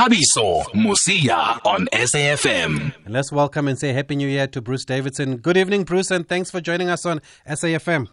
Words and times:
Thabiso 0.00 0.64
Mosia 0.72 1.60
on 1.66 1.86
SAFM. 1.92 2.94
And 3.04 3.12
let's 3.12 3.30
welcome 3.30 3.68
and 3.68 3.78
say 3.78 3.92
Happy 3.92 4.16
New 4.16 4.28
Year 4.28 4.46
to 4.46 4.62
Bruce 4.62 4.86
Davidson. 4.86 5.36
Good 5.36 5.58
evening, 5.58 5.84
Bruce, 5.84 6.10
and 6.10 6.26
thanks 6.26 6.50
for 6.50 6.58
joining 6.58 6.88
us 6.88 7.04
on 7.04 7.20
SAFM. 7.46 8.08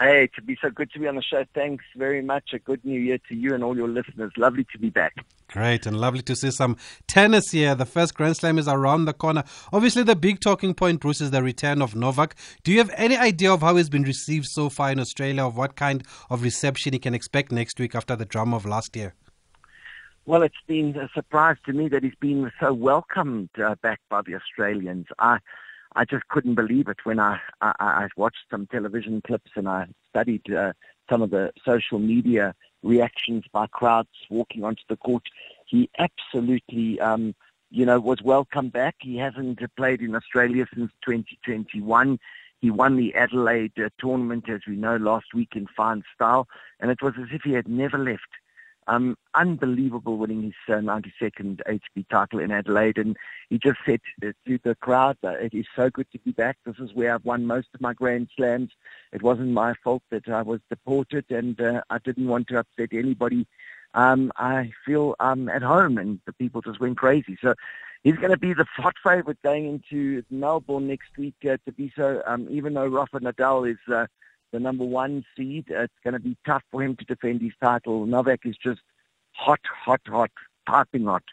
Hey, 0.00 0.28
to 0.34 0.42
be 0.42 0.58
so 0.60 0.70
good 0.70 0.90
to 0.90 0.98
be 0.98 1.06
on 1.06 1.14
the 1.14 1.22
show. 1.22 1.44
Thanks 1.54 1.84
very 1.96 2.20
much. 2.20 2.50
A 2.52 2.58
good 2.58 2.84
new 2.84 2.98
year 2.98 3.18
to 3.28 3.36
you 3.36 3.54
and 3.54 3.62
all 3.62 3.76
your 3.76 3.86
listeners. 3.86 4.32
Lovely 4.36 4.66
to 4.72 4.78
be 4.80 4.90
back. 4.90 5.14
Great, 5.46 5.86
and 5.86 6.00
lovely 6.00 6.22
to 6.22 6.34
see 6.34 6.50
some 6.50 6.76
tennis 7.06 7.52
here. 7.52 7.76
The 7.76 7.86
first 7.86 8.16
Grand 8.16 8.36
Slam 8.36 8.58
is 8.58 8.66
around 8.66 9.04
the 9.04 9.12
corner. 9.12 9.44
Obviously, 9.72 10.02
the 10.02 10.16
big 10.16 10.40
talking 10.40 10.74
point, 10.74 10.98
Bruce, 10.98 11.20
is 11.20 11.30
the 11.30 11.44
return 11.44 11.80
of 11.80 11.94
Novak. 11.94 12.34
Do 12.64 12.72
you 12.72 12.78
have 12.78 12.90
any 12.96 13.16
idea 13.16 13.52
of 13.52 13.60
how 13.60 13.76
he's 13.76 13.88
been 13.88 14.02
received 14.02 14.46
so 14.46 14.68
far 14.68 14.90
in 14.90 14.98
Australia, 14.98 15.46
of 15.46 15.56
what 15.56 15.76
kind 15.76 16.04
of 16.28 16.42
reception 16.42 16.92
he 16.92 16.98
can 16.98 17.14
expect 17.14 17.52
next 17.52 17.78
week 17.78 17.94
after 17.94 18.16
the 18.16 18.24
drama 18.24 18.56
of 18.56 18.66
last 18.66 18.96
year? 18.96 19.14
Well, 20.26 20.42
it's 20.42 20.54
been 20.66 20.96
a 20.96 21.10
surprise 21.14 21.56
to 21.66 21.74
me 21.74 21.88
that 21.88 22.02
he's 22.02 22.14
been 22.18 22.50
so 22.58 22.72
welcomed 22.72 23.50
uh, 23.62 23.74
back 23.82 24.00
by 24.08 24.22
the 24.22 24.34
Australians. 24.34 25.06
I 25.18 25.38
I 25.96 26.06
just 26.06 26.26
couldn't 26.28 26.54
believe 26.54 26.88
it 26.88 27.04
when 27.04 27.20
I, 27.20 27.38
I, 27.60 27.74
I 27.78 28.08
watched 28.16 28.46
some 28.50 28.66
television 28.66 29.20
clips 29.20 29.52
and 29.54 29.68
I 29.68 29.86
studied 30.08 30.52
uh, 30.52 30.72
some 31.08 31.22
of 31.22 31.30
the 31.30 31.52
social 31.64 31.98
media 31.98 32.54
reactions 32.82 33.44
by 33.52 33.66
crowds 33.68 34.08
walking 34.28 34.64
onto 34.64 34.82
the 34.88 34.96
court. 34.96 35.22
He 35.66 35.90
absolutely, 35.98 36.98
um, 37.00 37.34
you 37.70 37.86
know, 37.86 38.00
was 38.00 38.22
welcomed 38.22 38.72
back. 38.72 38.96
He 39.00 39.18
hasn't 39.18 39.60
played 39.76 40.00
in 40.00 40.16
Australia 40.16 40.66
since 40.74 40.90
2021. 41.04 42.18
He 42.60 42.70
won 42.70 42.96
the 42.96 43.14
Adelaide 43.14 43.78
uh, 43.78 43.90
tournament, 43.98 44.48
as 44.48 44.62
we 44.66 44.74
know, 44.74 44.96
last 44.96 45.34
week 45.34 45.54
in 45.54 45.68
fine 45.76 46.02
style, 46.14 46.48
and 46.80 46.90
it 46.90 47.02
was 47.02 47.12
as 47.20 47.28
if 47.30 47.42
he 47.42 47.52
had 47.52 47.68
never 47.68 47.98
left. 47.98 48.30
Um, 48.86 49.16
unbelievable 49.34 50.18
winning 50.18 50.42
his 50.42 50.52
uh, 50.68 50.80
92nd 50.80 51.60
ATP 51.66 52.08
title 52.10 52.38
in 52.38 52.50
Adelaide. 52.50 52.98
And 52.98 53.16
he 53.48 53.58
just 53.58 53.78
said 53.86 54.00
to 54.20 54.34
the 54.62 54.74
crowd, 54.74 55.16
it 55.22 55.54
is 55.54 55.66
so 55.74 55.90
good 55.90 56.10
to 56.12 56.18
be 56.18 56.32
back. 56.32 56.58
This 56.64 56.76
is 56.78 56.94
where 56.94 57.14
I've 57.14 57.24
won 57.24 57.46
most 57.46 57.68
of 57.74 57.80
my 57.80 57.94
Grand 57.94 58.28
Slams. 58.36 58.72
It 59.12 59.22
wasn't 59.22 59.50
my 59.50 59.74
fault 59.82 60.02
that 60.10 60.28
I 60.28 60.42
was 60.42 60.60
deported 60.68 61.24
and 61.30 61.60
uh, 61.60 61.82
I 61.90 61.98
didn't 61.98 62.28
want 62.28 62.48
to 62.48 62.58
upset 62.58 62.90
anybody. 62.92 63.46
Um, 63.94 64.32
I 64.36 64.72
feel 64.84 65.14
I'm 65.20 65.48
at 65.48 65.62
home 65.62 65.98
and 65.98 66.20
the 66.26 66.32
people 66.32 66.60
just 66.60 66.80
went 66.80 66.98
crazy. 66.98 67.38
So 67.40 67.54
he's 68.02 68.16
going 68.16 68.32
to 68.32 68.36
be 68.36 68.52
the 68.52 68.66
hot 68.76 68.94
favourite 69.02 69.40
going 69.42 69.66
into 69.66 70.22
Melbourne 70.30 70.88
next 70.88 71.16
week 71.16 71.36
uh, 71.44 71.56
Thabiso, 71.68 72.22
um, 72.26 72.48
even 72.50 72.74
though 72.74 72.88
Rafa 72.88 73.20
Nadal 73.20 73.70
is 73.70 73.78
uh, 73.92 74.06
the 74.54 74.60
number 74.60 74.84
one 74.84 75.24
seed. 75.36 75.64
It's 75.68 75.92
going 76.04 76.14
to 76.14 76.20
be 76.20 76.36
tough 76.46 76.62
for 76.70 76.80
him 76.82 76.94
to 76.96 77.04
defend 77.04 77.42
his 77.42 77.52
title. 77.62 78.06
Novak 78.06 78.40
is 78.44 78.56
just 78.56 78.80
hot, 79.32 79.58
hot, 79.84 80.00
hot, 80.06 80.30
piping 80.64 81.06
hot. 81.06 81.24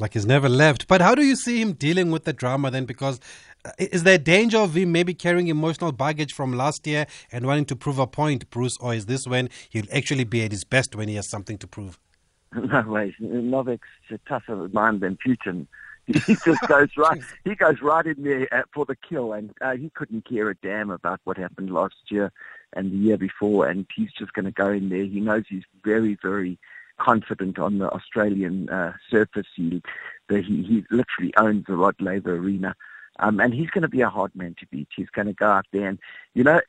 Like 0.00 0.14
he's 0.14 0.26
never 0.26 0.48
left. 0.48 0.88
But 0.88 1.00
how 1.00 1.14
do 1.14 1.24
you 1.24 1.36
see 1.36 1.60
him 1.60 1.74
dealing 1.74 2.10
with 2.10 2.24
the 2.24 2.32
drama 2.32 2.72
then? 2.72 2.84
Because 2.84 3.20
uh, 3.64 3.70
is 3.78 4.02
there 4.02 4.18
danger 4.18 4.58
of 4.58 4.74
him 4.74 4.90
maybe 4.90 5.14
carrying 5.14 5.46
emotional 5.46 5.92
baggage 5.92 6.32
from 6.32 6.52
last 6.52 6.84
year 6.84 7.06
and 7.30 7.46
wanting 7.46 7.66
to 7.66 7.76
prove 7.76 8.00
a 8.00 8.08
point, 8.08 8.50
Bruce? 8.50 8.76
Or 8.78 8.92
is 8.92 9.06
this 9.06 9.24
when 9.26 9.48
he'll 9.70 9.86
actually 9.92 10.24
be 10.24 10.42
at 10.44 10.50
his 10.50 10.64
best 10.64 10.96
when 10.96 11.08
he 11.08 11.14
has 11.14 11.28
something 11.30 11.58
to 11.58 11.66
prove? 11.66 11.98
No 12.54 12.82
way. 12.82 13.14
Novak's 13.20 13.88
a 14.10 14.18
tougher 14.28 14.68
mind 14.72 15.00
than 15.00 15.16
Putin. 15.24 15.66
He 16.06 16.36
just 16.44 16.60
goes 16.68 16.88
right. 16.96 17.20
He 17.44 17.54
goes 17.54 17.80
right 17.80 18.06
in 18.06 18.22
there 18.22 18.64
for 18.72 18.84
the 18.84 18.96
kill, 18.96 19.32
and 19.32 19.52
uh, 19.60 19.72
he 19.72 19.90
couldn't 19.90 20.28
care 20.28 20.50
a 20.50 20.54
damn 20.56 20.90
about 20.90 21.20
what 21.24 21.36
happened 21.36 21.72
last 21.72 21.94
year 22.10 22.32
and 22.72 22.92
the 22.92 22.96
year 22.96 23.16
before. 23.16 23.68
And 23.68 23.86
he's 23.94 24.12
just 24.12 24.32
going 24.32 24.46
to 24.46 24.50
go 24.50 24.70
in 24.70 24.88
there. 24.88 25.04
He 25.04 25.20
knows 25.20 25.44
he's 25.48 25.64
very, 25.84 26.18
very 26.22 26.58
confident 26.98 27.58
on 27.58 27.78
the 27.78 27.90
Australian 27.90 28.68
uh, 28.68 28.94
surface. 29.10 29.46
He, 29.54 29.82
the, 30.28 30.40
he 30.40 30.62
he 30.62 30.84
literally 30.90 31.32
owns 31.36 31.66
the 31.66 31.76
Rod 31.76 31.96
Laver 32.00 32.36
Arena. 32.36 32.74
Um, 33.18 33.40
and 33.40 33.52
he's 33.52 33.70
going 33.70 33.82
to 33.82 33.88
be 33.88 34.00
a 34.00 34.08
hard 34.08 34.34
man 34.34 34.56
to 34.58 34.66
beat. 34.68 34.88
He's 34.96 35.10
going 35.10 35.26
to 35.26 35.34
go 35.34 35.46
out 35.46 35.66
there, 35.72 35.86
and 35.86 35.98
you 36.34 36.42
know, 36.42 36.60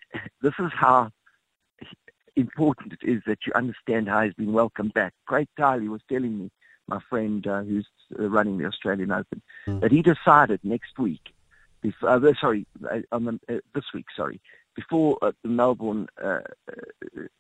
this 0.42 0.54
is 0.60 0.72
how 0.74 1.10
important 2.36 2.94
it 2.94 3.08
is 3.08 3.22
that 3.26 3.46
you 3.46 3.54
understand 3.56 4.10
how 4.10 4.24
he's 4.24 4.34
been 4.34 4.54
welcomed 4.54 4.94
back. 4.94 5.14
Craig 5.26 5.48
Tiley 5.58 5.88
was 5.88 6.02
telling 6.10 6.38
me 6.38 6.52
my 6.88 7.00
friend 7.10 7.46
uh, 7.48 7.62
who's 7.64 7.88
uh, 8.20 8.30
running 8.30 8.58
the 8.58 8.66
Australian 8.66 9.12
Open, 9.12 9.42
mm. 9.68 9.82
that 9.82 9.92
he 9.92 10.02
decided 10.02 10.60
next 10.64 10.98
week, 10.98 11.34
before, 11.82 12.10
uh, 12.10 12.34
sorry, 12.40 12.66
uh, 12.90 13.00
on 13.12 13.26
the, 13.26 13.40
uh, 13.56 13.60
this 13.74 13.86
week, 13.94 14.06
sorry, 14.16 14.42
before 14.76 15.18
uh, 15.22 15.32
the 15.44 15.50
Melbourne 15.50 16.08
uh, 16.24 16.40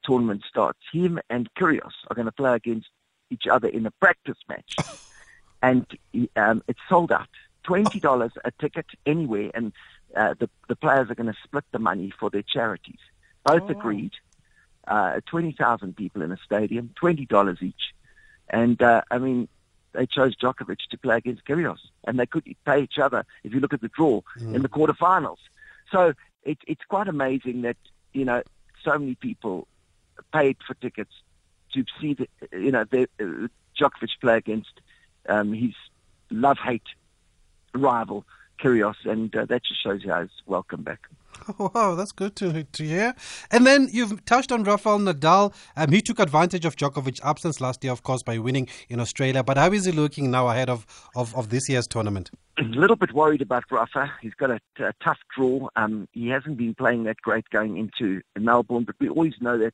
tournament 0.04 0.44
starts, 0.48 0.80
him 0.92 1.20
and 1.30 1.52
Kyrgios 1.56 1.94
are 2.10 2.16
going 2.16 2.26
to 2.26 2.32
play 2.32 2.54
against 2.54 2.90
each 3.32 3.48
other 3.48 3.68
in 3.68 3.86
a 3.86 3.92
practice 3.92 4.38
match, 4.48 4.76
and 5.64 5.86
um, 6.36 6.64
it's 6.68 6.80
sold 6.88 7.12
out. 7.12 7.30
Twenty 7.64 8.02
dollars 8.02 8.34
a 8.44 8.52
ticket 8.52 8.86
anywhere, 9.06 9.50
and 9.54 9.72
the 10.14 10.50
the 10.68 10.76
players 10.76 11.10
are 11.10 11.16
going 11.16 11.32
to 11.32 11.40
split 11.44 11.64
the 11.72 11.80
money 11.80 12.12
for 12.20 12.30
their 12.30 12.44
charities. 12.44 13.00
Both 13.46 13.64
oh. 13.64 13.72
agreed. 13.72 14.12
Twenty 15.26 15.54
thousand 15.54 15.96
people 15.96 16.22
in 16.22 16.34
a 16.34 16.38
stadium, 16.46 16.92
twenty 16.96 17.26
dollars 17.26 17.60
each 17.62 17.93
and 18.54 18.82
uh, 18.82 19.02
I 19.10 19.18
mean, 19.18 19.48
they 19.94 20.06
chose 20.06 20.36
Djokovic 20.36 20.78
to 20.92 20.98
play 20.98 21.18
against 21.18 21.44
Kyrgios, 21.46 21.80
and 22.06 22.20
they 22.20 22.28
could 22.28 22.46
play 22.64 22.84
each 22.84 23.00
other. 23.00 23.26
If 23.44 23.54
you 23.54 23.60
look 23.60 23.74
at 23.74 23.82
the 23.82 23.90
draw 23.90 24.22
mm. 24.40 24.54
in 24.56 24.62
the 24.62 24.70
quarterfinals, 24.70 25.40
so 25.92 26.14
it, 26.44 26.60
it's 26.68 26.84
quite 26.88 27.08
amazing 27.08 27.64
that 27.64 27.78
you 28.14 28.26
know 28.26 28.44
so 28.84 28.98
many 28.98 29.16
people 29.16 29.68
paid 30.32 30.58
for 30.66 30.76
tickets 30.76 31.14
to 31.74 31.84
see 32.00 32.14
the 32.14 32.28
you 32.52 32.72
know 32.72 32.86
the, 32.86 33.10
uh, 33.20 33.48
Djokovic 33.78 34.12
play 34.22 34.38
against 34.38 34.82
um, 35.28 35.52
his 35.52 35.74
love-hate 36.30 36.84
rival 37.74 38.24
Kyrgios, 38.60 39.04
and 39.06 39.36
uh, 39.36 39.46
that 39.46 39.64
just 39.64 39.82
shows 39.82 40.04
you 40.04 40.12
how 40.12 40.22
he's 40.22 40.30
welcome 40.46 40.84
back. 40.84 41.02
Wow, 41.58 41.96
that's 41.96 42.12
good 42.12 42.36
to 42.38 42.64
to 42.64 42.84
hear. 42.84 43.16
And 43.52 43.66
then 43.66 43.90
you've 43.92 44.24
touched 44.26 44.52
on 44.52 44.64
Rafael 44.64 45.00
Nadal. 45.00 45.54
Um, 45.76 45.92
he 45.92 46.02
took 46.02 46.20
advantage 46.20 46.66
of 46.66 46.76
Djokovic's 46.76 47.22
absence 47.24 47.62
last 47.62 47.84
year, 47.84 47.94
of 47.94 48.04
course, 48.04 48.24
by 48.24 48.38
winning 48.38 48.68
in 48.90 49.00
Australia. 49.00 49.44
But 49.44 49.58
how 49.58 49.72
is 49.72 49.86
he 49.86 49.92
looking 49.92 50.32
now 50.32 50.48
ahead 50.48 50.70
of, 50.70 50.86
of, 51.16 51.36
of 51.36 51.50
this 51.50 51.70
year's 51.70 51.88
tournament? 51.88 52.32
A 52.60 52.64
little 52.64 52.96
bit 52.96 53.14
worried 53.14 53.42
about 53.42 53.64
Rafa. 53.72 54.12
He's 54.22 54.34
got 54.36 54.52
a, 54.52 54.60
a 54.80 54.94
tough 55.04 55.20
draw. 55.36 55.70
Um, 55.76 56.08
he 56.12 56.30
hasn't 56.30 56.58
been 56.58 56.76
playing 56.76 57.04
that 57.06 57.18
great 57.22 57.50
going 57.50 57.78
into 57.78 58.22
Melbourne, 58.38 58.84
but 58.84 58.96
we 59.00 59.10
always 59.10 59.36
know 59.42 59.58
that 59.58 59.74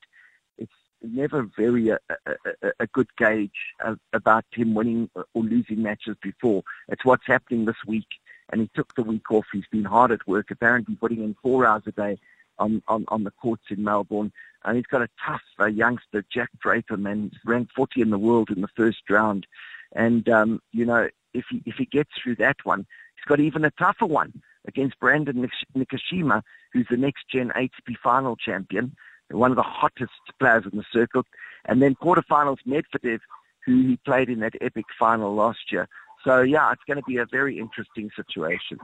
it's 0.58 0.72
never 1.02 1.50
very 1.58 1.92
uh, 1.92 1.98
a, 2.26 2.32
a, 2.62 2.72
a 2.82 2.88
good 2.88 3.08
gauge 3.18 3.52
of, 3.84 4.00
about 4.14 4.46
him 4.54 4.74
winning 4.74 5.10
or 5.16 5.44
losing 5.44 5.84
matches 5.84 6.16
before. 6.22 6.64
It's 6.88 7.06
what's 7.06 7.28
happening 7.28 7.66
this 7.66 7.84
week 7.86 8.08
and 8.50 8.62
he 8.62 8.70
took 8.76 8.96
the 8.96 9.04
week 9.04 9.32
off. 9.32 9.46
He's 9.52 9.68
been 9.72 9.86
hard 9.86 10.12
at 10.12 10.28
work, 10.28 10.52
apparently 10.52 10.96
putting 10.96 11.24
in 11.24 11.36
four 11.42 11.66
hours 11.66 11.84
a 11.86 11.92
day 11.92 12.18
on, 12.58 12.82
on, 12.88 13.06
on 13.10 13.24
the 13.24 13.32
courts 13.32 13.64
in 13.70 13.84
Melbourne. 13.84 14.32
And 14.66 14.76
he's 14.76 14.88
got 14.88 15.02
a 15.02 15.10
tough 15.26 15.42
youngster, 15.74 16.26
Jack 16.32 16.50
Draper, 16.62 16.98
man, 16.98 17.32
ranked 17.46 17.72
40 17.74 18.02
in 18.02 18.10
the 18.10 18.18
world 18.18 18.50
in 18.50 18.62
the 18.62 18.68
first 18.76 19.10
round. 19.10 19.48
And, 19.94 20.28
um, 20.30 20.62
you 20.72 20.86
know, 20.86 21.10
if 21.34 21.46
he, 21.50 21.62
if 21.66 21.76
he 21.76 21.86
gets 21.86 22.10
through 22.22 22.36
that 22.36 22.58
one, 22.64 22.86
he's 23.16 23.26
got 23.28 23.40
even 23.40 23.64
a 23.64 23.72
tougher 23.72 24.06
one 24.06 24.42
against 24.68 25.00
Brandon 25.00 25.50
Nakashima, 25.76 26.42
who's 26.74 26.88
the 26.90 26.98
next 26.98 27.30
gen 27.30 27.52
ATP 27.56 27.96
final 28.04 28.36
champion, 28.36 28.96
one 29.32 29.52
of 29.52 29.58
the 29.58 29.64
hottest 29.64 30.12
players 30.40 30.66
in 30.70 30.78
the 30.78 30.86
circuit. 30.92 31.26
And 31.66 31.82
then 31.82 31.96
quarterfinals, 31.96 32.58
Medvedev, 32.68 33.20
who 33.66 33.88
he 33.88 33.98
played 34.06 34.30
in 34.30 34.40
that 34.40 34.56
epic 34.62 34.86
final 34.98 35.34
last 35.34 35.72
year. 35.72 35.88
So 36.24 36.42
yeah, 36.42 36.72
it's 36.72 36.82
going 36.88 36.98
to 36.98 37.04
be 37.08 37.18
a 37.18 37.26
very 37.26 37.60
interesting 37.60 38.10
situation. 38.16 38.78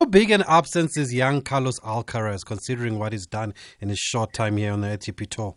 How 0.00 0.06
big 0.06 0.30
an 0.30 0.42
absence 0.48 0.96
is 0.96 1.14
young 1.14 1.40
Carlos 1.40 1.78
Alcaraz, 1.80 2.44
considering 2.44 2.98
what 2.98 3.12
he's 3.12 3.26
done 3.26 3.54
in 3.80 3.88
his 3.88 3.98
short 3.98 4.32
time 4.32 4.56
here 4.56 4.72
on 4.72 4.80
the 4.80 4.88
ATP 4.88 5.28
Tour? 5.30 5.56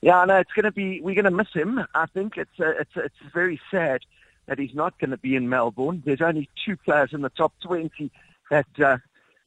Yeah, 0.00 0.24
no, 0.26 0.36
it's 0.36 0.52
going 0.52 0.64
to 0.64 0.72
be. 0.72 1.00
We're 1.00 1.14
going 1.14 1.24
to 1.24 1.30
miss 1.30 1.52
him. 1.52 1.80
I 1.94 2.06
think 2.06 2.36
it's 2.36 2.58
a, 2.58 2.70
it's 2.70 2.96
a, 2.96 3.00
it's 3.04 3.16
very 3.32 3.58
sad 3.70 4.02
that 4.46 4.58
he's 4.58 4.74
not 4.74 4.98
going 4.98 5.10
to 5.10 5.16
be 5.16 5.36
in 5.36 5.48
Melbourne. 5.48 6.02
There's 6.04 6.20
only 6.20 6.50
two 6.62 6.76
players 6.76 7.10
in 7.12 7.22
the 7.22 7.30
top 7.30 7.54
20 7.62 8.10
that 8.50 8.66
uh, 8.82 8.98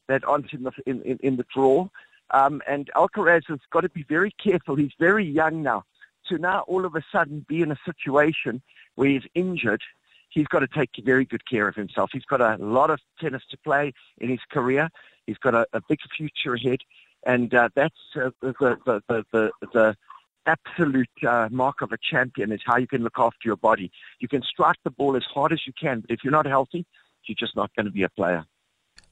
that 0.08 0.24
aren't 0.24 0.52
in 0.52 0.64
the 0.64 0.72
in, 0.86 1.02
in, 1.02 1.18
in 1.22 1.36
the 1.36 1.46
draw. 1.54 1.88
Um, 2.30 2.60
and 2.66 2.90
Alcaraz 2.96 3.46
has 3.48 3.60
got 3.70 3.82
to 3.82 3.88
be 3.88 4.02
very 4.02 4.34
careful. 4.42 4.74
He's 4.74 4.90
very 4.98 5.24
young 5.24 5.62
now. 5.62 5.84
To 6.28 6.38
now 6.38 6.60
all 6.62 6.84
of 6.84 6.94
a 6.94 7.04
sudden 7.10 7.46
be 7.48 7.62
in 7.62 7.70
a 7.70 7.78
situation 7.84 8.60
where 8.98 9.08
he's 9.08 9.22
injured, 9.36 9.80
he's 10.28 10.48
got 10.48 10.58
to 10.58 10.66
take 10.66 10.90
very 11.04 11.24
good 11.24 11.48
care 11.48 11.68
of 11.68 11.76
himself. 11.76 12.10
He's 12.12 12.24
got 12.24 12.40
a 12.40 12.56
lot 12.58 12.90
of 12.90 12.98
tennis 13.20 13.44
to 13.52 13.56
play 13.58 13.92
in 14.18 14.28
his 14.28 14.40
career. 14.50 14.88
He's 15.24 15.38
got 15.38 15.54
a, 15.54 15.66
a 15.72 15.80
big 15.88 16.00
future 16.16 16.54
ahead, 16.54 16.80
and 17.24 17.54
uh, 17.54 17.68
that's 17.76 17.94
uh, 18.16 18.30
the, 18.42 18.54
the, 18.58 19.00
the, 19.08 19.24
the, 19.32 19.52
the 19.72 19.96
absolute 20.46 21.08
uh, 21.24 21.48
mark 21.52 21.80
of 21.80 21.92
a 21.92 21.98
champion 22.10 22.50
is 22.50 22.60
how 22.66 22.76
you 22.76 22.88
can 22.88 23.04
look 23.04 23.18
after 23.18 23.44
your 23.44 23.56
body. 23.56 23.92
You 24.18 24.26
can 24.26 24.42
strike 24.42 24.78
the 24.82 24.90
ball 24.90 25.14
as 25.14 25.22
hard 25.32 25.52
as 25.52 25.60
you 25.64 25.72
can, 25.80 26.00
but 26.00 26.10
if 26.10 26.24
you're 26.24 26.32
not 26.32 26.46
healthy, 26.46 26.84
you're 27.26 27.36
just 27.38 27.54
not 27.54 27.70
going 27.76 27.86
to 27.86 27.92
be 27.92 28.02
a 28.02 28.08
player. 28.08 28.44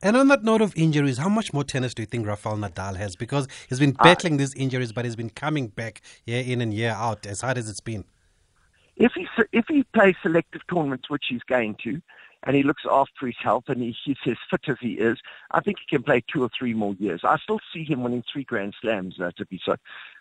And 0.03 0.17
on 0.17 0.27
that 0.29 0.43
note 0.43 0.63
of 0.63 0.75
injuries, 0.77 1.19
how 1.19 1.29
much 1.29 1.53
more 1.53 1.63
tennis 1.63 1.95
do 1.95 2.03
you 2.03 2.07
think 2.07 2.27
Rafael 2.27 2.57
Nadal 2.57 2.97
has? 2.97 3.15
Because 3.15 3.47
he's 3.69 3.79
been 3.79 3.95
uh, 4.01 4.03
battling 4.03 4.37
these 4.37 4.55
injuries, 4.55 4.91
but 4.91 5.05
he's 5.05 5.17
been 5.17 5.31
coming 5.31 5.69
back 5.69 6.03
year 6.25 6.43
in 6.45 6.61
and 6.61 6.75
year 6.75 6.91
out 6.91 7.25
as 7.25 7.43
hard 7.43 7.57
as 7.57 7.69
it's 7.69 7.81
been. 7.81 8.05
If 8.97 9.13
he 9.15 9.27
if 9.53 9.67
he 9.69 9.85
plays 9.95 10.15
selective 10.23 10.63
tournaments, 10.69 11.11
which 11.11 11.25
he's 11.29 11.43
going 11.43 11.77
to, 11.85 12.01
and 12.47 12.55
he 12.55 12.63
looks 12.63 12.85
after 12.89 13.27
his 13.27 13.37
health 13.43 13.65
and 13.67 13.83
he, 13.83 13.95
he's 14.05 14.17
as 14.25 14.37
fit 14.49 14.69
as 14.69 14.77
he 14.81 14.93
is, 14.93 15.19
I 15.51 15.61
think 15.61 15.79
he 15.81 15.97
can 15.97 16.05
play 16.05 16.23
two 16.33 16.43
or 16.45 16.49
three 16.57 16.75
more 16.75 16.95
years. 16.95 17.23
I 17.25 17.37
still 17.39 17.59
see 17.73 17.83
him 17.83 18.05
winning 18.05 18.23
three 18.33 18.45
Grand 18.45 18.75
Slams, 18.81 19.21
uh, 19.21 19.33
Thabiso. 19.39 19.77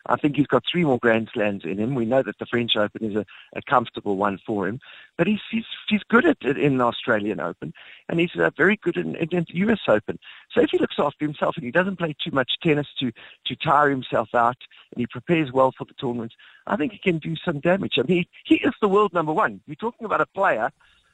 I 0.08 0.16
think 0.18 0.36
he's 0.36 0.48
got 0.48 0.64
three 0.70 0.84
more 0.84 0.98
Grand 0.98 1.30
Slams 1.34 1.64
in 1.64 1.78
him. 1.78 1.94
We 1.94 2.06
know 2.06 2.24
that 2.24 2.40
the 2.40 2.48
French 2.48 2.76
Open 2.76 3.06
is 3.06 3.16
a, 3.16 3.26
a 3.56 3.62
comfortable 3.62 4.18
one 4.18 4.40
for 4.46 4.68
him, 4.68 4.80
but 5.18 5.28
he's 5.28 5.40
he's, 5.52 5.66
he's 5.88 6.04
good 6.10 6.26
at 6.26 6.38
it 6.42 6.58
in 6.58 6.78
the 6.78 6.86
Australian 6.86 7.40
Open, 7.40 7.74
and 8.10 8.20
he's 8.20 8.36
uh, 8.36 8.50
very 8.58 8.78
good 8.78 8.98
in, 8.98 9.16
in 9.16 9.30
the 9.30 9.58
US 9.68 9.82
Open. 9.88 10.18
So 10.52 10.62
if 10.62 10.72
he 10.72 10.80
looks 10.80 10.96
after 10.98 11.26
himself 11.26 11.56
and 11.58 11.66
he 11.66 11.72
doesn't 11.72 11.98
play 11.98 12.16
too 12.24 12.32
much 12.32 12.54
tennis 12.62 12.88
to 13.00 13.12
to 13.46 13.56
tire 13.56 13.90
himself 13.90 14.34
out, 14.34 14.58
and 14.92 15.00
he 15.00 15.08
prepares 15.08 15.52
well 15.52 15.74
for 15.78 15.86
the 15.86 15.94
tournaments, 15.94 16.36
I 16.66 16.76
think 16.76 16.92
he 16.92 17.00
can 17.00 17.20
do 17.20 17.36
some 17.36 17.60
damage. 17.60 17.94
I 17.98 18.04
mean, 18.04 18.26
he, 18.44 18.56
he 18.56 18.68
is 18.68 18.74
the 18.82 18.90
world 18.90 19.14
number 19.14 19.34
one. 19.34 19.62
You're 19.68 19.76
talking 19.76 20.06
about 20.06 20.22
a 20.22 20.26
player 20.28 20.72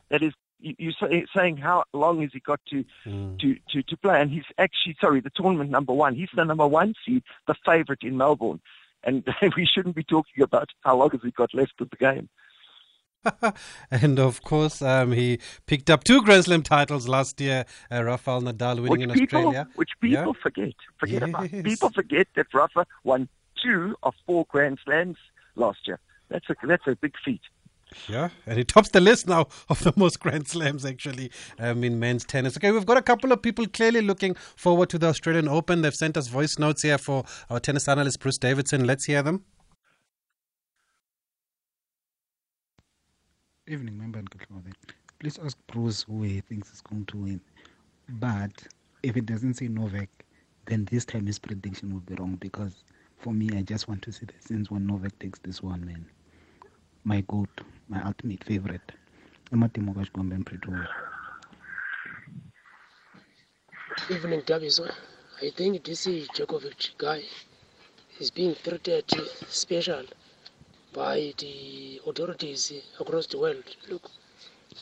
that 0.09 0.23
is 0.23 0.33
you, 0.61 0.91
are 1.01 1.09
saying 1.35 1.57
how 1.57 1.83
long 1.93 2.21
has 2.21 2.31
he 2.33 2.39
got 2.39 2.59
to, 2.69 2.85
mm. 3.05 3.39
to, 3.39 3.55
to, 3.69 3.83
to 3.83 3.97
play? 3.97 4.21
And 4.21 4.31
he's 4.31 4.43
actually, 4.57 4.95
sorry, 4.99 5.19
the 5.19 5.31
tournament 5.31 5.69
number 5.69 5.93
one. 5.93 6.15
He's 6.15 6.29
the 6.35 6.43
number 6.43 6.67
one 6.67 6.93
seed, 7.05 7.23
the 7.47 7.55
favourite 7.65 8.03
in 8.03 8.17
Melbourne. 8.17 8.61
And 9.03 9.27
we 9.57 9.65
shouldn't 9.65 9.95
be 9.95 10.03
talking 10.03 10.43
about 10.43 10.69
how 10.81 10.97
long 10.97 11.11
has 11.11 11.21
he 11.23 11.31
got 11.31 11.53
left 11.53 11.79
of 11.81 11.89
the 11.89 11.97
game. 11.97 12.29
and 13.91 14.19
of 14.19 14.41
course, 14.41 14.81
um, 14.81 15.11
he 15.11 15.39
picked 15.67 15.89
up 15.89 16.03
two 16.03 16.21
Grand 16.23 16.45
Slam 16.45 16.63
titles 16.63 17.07
last 17.07 17.39
year. 17.39 17.65
Uh, 17.91 18.03
Rafael 18.03 18.41
Nadal 18.41 18.79
winning 18.79 19.09
which 19.09 19.19
in 19.19 19.27
people, 19.27 19.37
Australia, 19.37 19.67
which 19.75 19.91
people 20.01 20.33
yeah. 20.35 20.41
forget. 20.41 20.73
Forget 20.99 21.21
yes. 21.21 21.29
about. 21.29 21.51
People 21.63 21.89
forget 21.91 22.27
that 22.35 22.47
Rafa 22.53 22.87
won 23.03 23.29
two 23.63 23.95
of 24.01 24.15
four 24.25 24.45
Grand 24.49 24.79
Slams 24.83 25.17
last 25.55 25.87
year. 25.87 25.99
That's 26.29 26.49
a 26.49 26.55
that's 26.65 26.87
a 26.87 26.95
big 26.95 27.13
feat. 27.23 27.41
Yeah, 28.07 28.29
and 28.45 28.57
he 28.57 28.63
tops 28.63 28.89
the 28.89 29.01
list 29.01 29.27
now 29.27 29.47
of 29.69 29.83
the 29.83 29.93
most 29.95 30.19
Grand 30.19 30.47
Slams 30.47 30.85
actually 30.85 31.31
um, 31.59 31.83
in 31.83 31.99
men's 31.99 32.23
tennis. 32.25 32.57
Okay, 32.57 32.71
we've 32.71 32.85
got 32.85 32.97
a 32.97 33.01
couple 33.01 33.31
of 33.31 33.41
people 33.41 33.67
clearly 33.67 34.01
looking 34.01 34.35
forward 34.55 34.89
to 34.89 34.97
the 34.97 35.07
Australian 35.07 35.47
Open. 35.47 35.81
They've 35.81 35.93
sent 35.93 36.17
us 36.17 36.27
voice 36.27 36.57
notes 36.57 36.83
here 36.83 36.97
for 36.97 37.23
our 37.49 37.59
tennis 37.59 37.87
analyst 37.87 38.19
Bruce 38.19 38.37
Davidson. 38.37 38.85
Let's 38.85 39.05
hear 39.05 39.21
them. 39.21 39.43
Evening, 43.67 43.97
member 43.97 44.19
and 44.19 44.29
good 44.29 44.49
morning. 44.49 44.73
Please 45.19 45.39
ask 45.43 45.57
Bruce 45.67 46.03
who 46.03 46.23
he 46.23 46.41
thinks 46.41 46.73
is 46.73 46.81
going 46.81 47.05
to 47.05 47.17
win. 47.17 47.41
But 48.09 48.51
if 49.03 49.15
it 49.15 49.25
doesn't 49.25 49.55
say 49.55 49.67
Novak, 49.67 50.09
then 50.65 50.87
this 50.91 51.05
time 51.05 51.27
his 51.27 51.39
prediction 51.39 51.93
will 51.93 52.01
be 52.01 52.15
wrong 52.15 52.37
because 52.39 52.83
for 53.17 53.31
me, 53.31 53.49
I 53.55 53.61
just 53.61 53.87
want 53.87 54.01
to 54.03 54.11
see 54.11 54.25
the 54.25 54.33
sense 54.39 54.71
when 54.71 54.87
Novak 54.87 55.17
takes 55.19 55.39
this 55.39 55.61
one, 55.61 55.85
man 55.85 56.05
my 57.03 57.21
goat, 57.21 57.61
my 57.89 58.01
ultimate 58.03 58.43
favorite. 58.43 58.91
Ematimo 59.51 59.93
Kashgombe 59.93 60.33
in 60.35 60.43
Pretoria. 60.43 60.87
Evening, 64.09 64.41
Daviso. 64.43 64.85
I 65.41 65.49
think 65.51 65.83
this 65.83 66.07
is 66.07 66.27
Djokovic 66.29 66.97
guy 66.97 67.23
is 68.19 68.29
being 68.31 68.55
treated 68.55 69.09
special 69.49 70.03
by 70.93 71.33
the 71.37 72.01
authorities 72.05 72.71
across 72.99 73.27
the 73.27 73.37
world. 73.39 73.63
Look, 73.89 74.09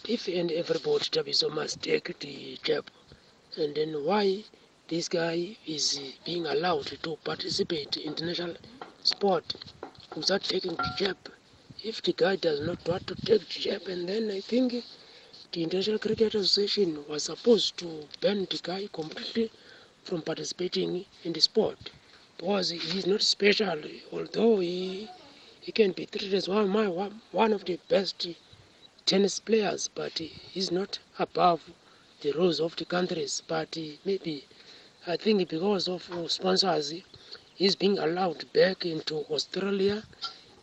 if 0.07 0.27
and 0.27 0.51
everybody 0.51 1.05
Daviso 1.05 1.49
must 1.53 1.81
take 1.81 2.19
the 2.19 2.57
jab, 2.63 2.89
and 3.57 3.75
then 3.75 4.03
why 4.05 4.43
this 4.89 5.07
guy 5.07 5.57
is 5.65 5.99
being 6.25 6.45
allowed 6.45 6.87
to 7.03 7.15
participate 7.23 7.97
in 7.97 8.09
international 8.09 8.55
sport 9.03 9.55
without 10.15 10.43
taking 10.43 10.75
the 10.75 10.89
jab 10.97 11.17
if 11.83 12.01
the 12.01 12.13
guy 12.13 12.35
does 12.35 12.59
not 12.61 12.87
want 12.87 13.07
to 13.07 13.15
take 13.15 13.47
the 13.49 13.59
jab, 13.59 13.87
and 13.87 14.07
then 14.09 14.29
I 14.31 14.41
think 14.41 14.83
the 15.51 15.63
International 15.63 15.99
Cricket 15.99 16.35
Association 16.35 17.05
was 17.07 17.23
supposed 17.23 17.77
to 17.77 18.07
ban 18.21 18.47
the 18.49 18.59
guy 18.63 18.87
completely 18.93 19.51
from 20.03 20.21
participating 20.21 21.05
in 21.23 21.33
the 21.33 21.41
sport 21.41 21.91
because 22.37 22.69
he's 22.71 23.05
not 23.07 23.21
special, 23.21 23.79
although 24.11 24.59
he 24.59 25.09
he 25.61 25.71
can 25.71 25.91
be 25.91 26.05
treated 26.05 26.33
as 26.33 26.47
one, 26.49 26.67
my, 26.69 26.87
one 27.31 27.53
of 27.53 27.65
the 27.65 27.77
best 27.89 28.27
tennis 29.05 29.39
players, 29.39 29.89
but 29.93 30.17
he's 30.19 30.71
not 30.71 30.99
above 31.19 31.61
the 32.21 32.31
rules 32.33 32.59
of 32.59 32.75
the 32.77 32.85
countries. 32.85 33.41
But 33.47 33.77
maybe 34.05 34.45
I 35.07 35.17
think 35.17 35.47
because 35.49 35.87
of 35.87 36.09
sponsors, 36.27 36.93
he's 37.55 37.75
being 37.75 37.97
allowed 37.99 38.51
back 38.53 38.85
into 38.85 39.17
Australia 39.29 40.03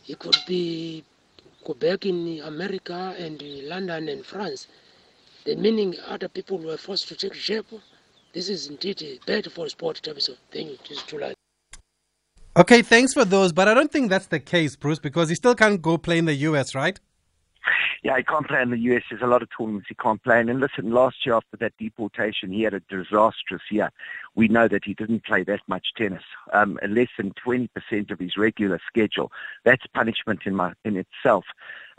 it 0.07 0.19
could 0.19 0.37
be 0.47 1.03
Quebec 1.63 2.05
in 2.05 2.41
America 2.45 3.15
and 3.17 3.41
London 3.41 4.09
and 4.09 4.25
France. 4.25 4.67
The 5.45 5.55
meaning 5.55 5.95
other 6.07 6.27
people 6.27 6.57
were 6.57 6.77
forced 6.77 7.07
to 7.09 7.15
take 7.15 7.33
shape. 7.33 7.67
This 8.33 8.49
is 8.49 8.67
indeed 8.67 9.01
a 9.01 9.19
bad 9.25 9.51
for 9.51 9.67
sport. 9.69 9.99
So 10.03 10.33
thank 10.51 10.69
you. 10.69 10.77
This 10.87 10.97
is 10.99 11.03
July. 11.03 11.33
Okay, 12.55 12.81
thanks 12.81 13.13
for 13.13 13.23
those, 13.23 13.53
but 13.53 13.67
I 13.67 13.73
don't 13.73 13.91
think 13.91 14.09
that's 14.09 14.27
the 14.27 14.39
case, 14.39 14.75
Bruce, 14.75 14.97
because 14.97 15.29
he 15.29 15.35
still 15.35 15.53
can't 15.53 15.79
go 15.79 15.97
play 15.97 16.17
in 16.17 16.25
the 16.25 16.33
US, 16.33 16.73
right? 16.73 16.99
Yeah, 18.03 18.17
he 18.17 18.23
can't 18.23 18.47
play 18.47 18.61
in 18.61 18.71
the 18.71 18.77
US. 18.77 19.03
There's 19.09 19.21
a 19.21 19.27
lot 19.27 19.41
of 19.41 19.49
tournaments 19.55 19.87
he 19.89 19.95
can't 19.95 20.21
play 20.23 20.39
in. 20.39 20.49
And 20.49 20.59
listen, 20.59 20.91
last 20.91 21.25
year 21.25 21.35
after 21.35 21.57
that 21.57 21.73
deportation, 21.77 22.51
he 22.51 22.63
had 22.63 22.73
a 22.73 22.79
disastrous 22.81 23.63
year. 23.69 23.91
We 24.35 24.47
know 24.47 24.67
that 24.67 24.85
he 24.85 24.93
didn't 24.93 25.25
play 25.25 25.43
that 25.43 25.61
much 25.67 25.87
tennis, 25.97 26.23
um, 26.53 26.79
less 26.87 27.09
than 27.17 27.33
20% 27.33 28.11
of 28.11 28.19
his 28.19 28.37
regular 28.37 28.79
schedule. 28.87 29.31
That's 29.63 29.85
punishment 29.93 30.41
in, 30.45 30.55
my, 30.55 30.73
in 30.85 30.97
itself. 30.97 31.45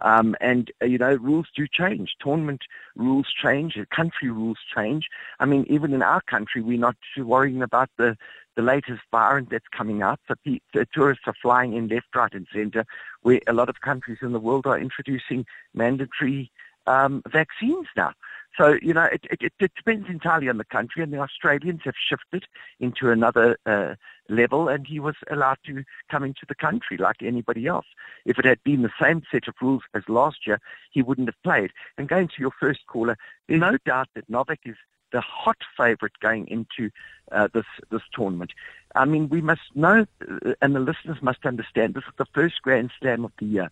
Um, 0.01 0.37
and, 0.41 0.71
uh, 0.81 0.87
you 0.87 0.99
know, 0.99 1.15
rules 1.15 1.49
do 1.55 1.67
change. 1.67 2.15
Tournament 2.21 2.63
rules 2.95 3.27
change. 3.33 3.77
Country 3.91 4.31
rules 4.31 4.59
change. 4.75 5.09
I 5.41 5.47
mean, 5.47 5.67
even 5.69 5.93
in 5.93 6.03
our 6.03 6.21
country, 6.21 6.63
we're 6.63 6.79
not 6.79 6.97
worrying 7.17 7.63
about 7.63 7.91
the, 7.97 8.17
the 8.59 8.63
latest 8.63 9.03
variant 9.13 9.51
that's 9.51 9.69
coming 9.69 10.03
out. 10.03 10.19
So 10.27 10.35
the, 10.45 10.61
the 10.75 10.85
tourists 10.93 11.23
are 11.27 11.35
flying 11.41 11.75
in 11.75 11.87
left, 11.87 12.09
right, 12.17 12.35
and 12.35 12.45
centre, 12.53 12.85
where 13.23 13.41
a 13.47 13.53
lot 13.53 13.69
of 13.69 13.81
countries 13.83 14.19
in 14.21 14.33
the 14.33 14.41
world 14.41 14.67
are 14.67 14.77
introducing 14.77 15.47
mandatory 15.75 16.51
um, 16.89 17.23
vaccines 17.31 17.87
now. 17.97 18.15
So, 18.57 18.77
you 18.83 18.93
know, 18.95 19.05
it, 19.05 19.25
it, 19.31 19.53
it, 19.61 19.73
depends 19.77 20.09
entirely 20.09 20.49
on 20.49 20.59
the 20.59 20.65
country, 20.65 21.05
and 21.05 21.13
the 21.13 21.21
Australians 21.21 21.83
have 21.85 21.95
shifted 21.97 22.47
into 22.81 23.13
another 23.13 23.57
uh, 23.65 23.95
level, 24.29 24.67
and 24.67 24.85
he 24.85 24.99
was 24.99 25.15
allowed 25.31 25.59
to 25.67 25.85
come 26.11 26.25
into 26.25 26.45
the 26.49 26.57
country 26.57 26.97
like 26.97 27.23
anybody 27.23 27.69
else. 27.69 27.87
If 28.25 28.41
it 28.41 28.45
had 28.45 28.61
been 28.65 28.83
the 28.83 28.91
same 29.01 29.23
set 29.31 29.47
of 29.47 29.55
rules 29.63 29.83
as 29.95 30.03
last 30.09 30.49
year, 30.49 30.59
he 30.91 31.03
wouldn't 31.03 31.29
have 31.29 31.41
played. 31.45 31.71
And 31.97 32.09
going 32.09 32.27
to 32.27 32.41
your 32.41 32.51
first 32.59 32.81
caller, 32.89 33.17
there's 33.47 33.61
no 33.61 33.79
doubt 33.87 34.09
that 34.17 34.29
Novak 34.29 34.61
is 34.65 34.77
the 35.13 35.21
hot 35.21 35.59
favourite 35.77 36.19
going 36.21 36.47
into 36.49 36.91
uh, 37.33 37.49
this 37.53 37.67
this 37.91 38.03
tournament. 38.13 38.53
I 38.95 39.05
mean, 39.05 39.29
we 39.29 39.41
must 39.41 39.63
know, 39.75 40.07
uh, 40.29 40.55
and 40.63 40.75
the 40.75 40.81
listeners 40.81 41.19
must 41.23 41.45
understand, 41.45 41.95
this 41.95 42.05
is 42.05 42.15
the 42.17 42.27
first 42.33 42.63
Grand 42.63 42.91
Slam 42.99 43.25
of 43.25 43.33
the 43.39 43.47
year. 43.47 43.71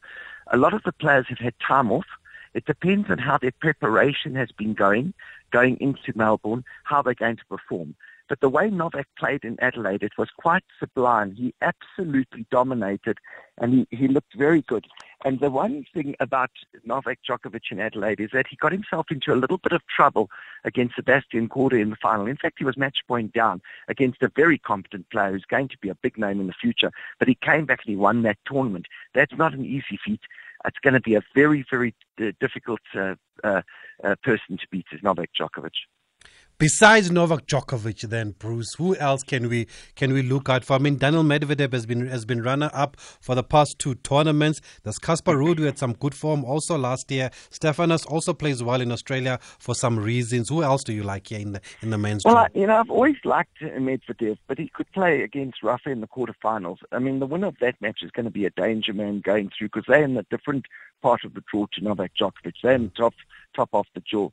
A 0.49 0.57
lot 0.57 0.75
of 0.75 0.83
the 0.85 0.93
players 0.93 1.26
have 1.28 1.38
had 1.38 1.55
time 1.59 1.90
off. 1.90 2.07
It 2.55 2.66
depends 2.66 3.11
on 3.11 3.19
how 3.19 3.38
their 3.38 3.52
preparation 3.52 4.35
has 4.35 4.50
been 4.52 4.75
going, 4.75 5.14
going 5.50 5.76
into 5.78 6.12
Melbourne, 6.14 6.64
how 6.85 7.02
they're 7.02 7.14
going 7.14 7.37
to 7.37 7.47
perform. 7.47 7.95
But 8.28 8.40
the 8.40 8.49
way 8.49 8.71
Novak 8.71 9.07
played 9.19 9.45
in 9.45 9.59
Adelaide, 9.61 10.02
it 10.02 10.19
was 10.19 10.31
quite 10.37 10.64
sublime. 10.78 11.33
He 11.33 11.55
absolutely 11.62 12.47
dominated, 12.50 13.19
and 13.59 13.73
he, 13.73 13.97
he 13.97 14.09
looked 14.09 14.35
very 14.35 14.62
good. 14.62 14.87
And 15.25 15.40
the 15.40 15.50
one 15.50 15.85
thing 15.94 16.14
about 16.20 16.50
Novak 16.85 17.20
Djokovic 17.28 17.70
in 17.70 17.80
Adelaide 17.80 18.20
is 18.20 18.30
that 18.32 18.46
he 18.49 18.56
got 18.56 18.73
himself 18.73 19.06
into 19.11 19.32
a 19.32 19.37
little 19.37 19.58
bit 19.58 19.73
of 19.73 19.80
trouble 19.87 20.28
against 20.64 20.96
Sebastian 20.96 21.49
Korda 21.49 21.80
in 21.80 21.90
the 21.90 21.96
final. 21.96 22.26
In 22.26 22.37
fact, 22.37 22.56
he 22.58 22.64
was 22.64 22.76
match 22.76 22.99
point 23.08 23.32
down 23.32 23.62
against 23.88 24.23
a 24.23 24.30
very 24.37 24.58
competent 24.58 25.08
player 25.11 25.32
who's 25.32 25.44
going 25.44 25.68
to 25.68 25.78
be 25.78 25.88
a 25.88 25.94
big 25.94 26.18
name 26.18 26.40
in 26.40 26.46
the 26.46 26.52
future. 26.52 26.92
But 27.18 27.28
he 27.28 27.35
came 27.35 27.64
back 27.64 27.80
and 27.87 27.92
he 27.92 27.96
won 27.96 28.23
that 28.23 28.38
tournament. 28.46 28.87
That's 29.14 29.37
not 29.37 29.54
an 29.54 29.64
easy 29.64 29.99
feat. 30.04 30.20
It's 30.66 30.78
going 30.82 30.94
to 30.94 31.00
be 31.00 31.14
a 31.14 31.23
very, 31.35 31.64
very 31.70 31.94
uh, 32.20 32.32
difficult 32.38 32.80
uh, 32.94 33.14
uh, 33.42 33.62
uh 34.04 34.16
person 34.23 34.58
to 34.58 34.66
beat, 34.70 34.87
is 34.92 35.02
Novak 35.02 35.30
Djokovic. 35.38 35.70
Besides 36.58 37.10
Novak 37.10 37.46
Djokovic, 37.46 38.08
then 38.08 38.30
Bruce, 38.30 38.72
who 38.78 38.96
else 38.96 39.22
can 39.22 39.50
we 39.50 39.66
can 39.94 40.14
we 40.14 40.22
look 40.22 40.48
out 40.48 40.64
for? 40.64 40.72
I 40.72 40.78
mean, 40.78 40.96
Daniil 40.96 41.22
Medvedev 41.22 41.75
has 41.75 41.84
been 41.84 42.06
has 42.06 42.25
been 42.25 42.42
runner 42.42 42.70
up 42.72 42.98
for 42.98 43.34
the 43.34 43.42
past 43.42 43.78
two 43.78 43.94
tournaments. 43.96 44.62
There's 44.82 44.96
Casper 44.96 45.36
Ruud, 45.36 45.58
who 45.58 45.64
had 45.64 45.78
some 45.78 45.92
good 45.92 46.14
form 46.14 46.46
also 46.46 46.78
last 46.78 47.10
year. 47.10 47.28
Stefanos 47.50 48.10
also 48.10 48.32
plays 48.32 48.62
well 48.62 48.80
in 48.80 48.90
Australia 48.90 49.38
for 49.58 49.75
some 49.75 49.98
reasons. 49.98 50.48
Who 50.48 50.62
else 50.62 50.82
do 50.82 50.94
you 50.94 51.02
like 51.02 51.26
here 51.26 51.40
in 51.40 51.52
the 51.52 51.60
in 51.82 51.90
the 51.90 51.98
men's? 51.98 52.25
Well, 52.25 52.38
I, 52.38 52.46
you 52.54 52.66
know, 52.66 52.78
I've 52.78 52.90
always 52.90 53.16
liked 53.26 53.60
Medvedev, 53.60 54.38
but 54.46 54.58
he 54.58 54.68
could 54.68 54.90
play 54.92 55.20
against 55.20 55.62
Rafa 55.62 55.90
in 55.90 56.00
the 56.00 56.08
quarterfinals. 56.08 56.78
I 56.90 57.00
mean, 57.00 57.18
the 57.18 57.26
winner 57.26 57.48
of 57.48 57.58
that 57.60 57.78
match 57.82 57.98
is 58.02 58.10
going 58.10 58.25
to 58.25 58.30
be 58.30 58.46
a 58.46 58.50
danger 58.50 58.94
man 58.94 59.20
going 59.20 59.50
through 59.50 59.68
because 59.68 59.84
they're 59.86 60.04
in 60.04 60.16
a 60.16 60.22
different 60.30 60.64
part 61.02 61.22
of 61.22 61.34
the 61.34 61.42
draw 61.52 61.66
to 61.75 61.84
Novak 61.84 62.12
Djokovic. 62.18 62.54
They're 62.62 62.72
in 62.72 62.84
the 62.84 62.90
top 62.96 63.14
top 63.54 63.68
off 63.75 63.88
the 63.94 64.00
draw. 64.00 64.30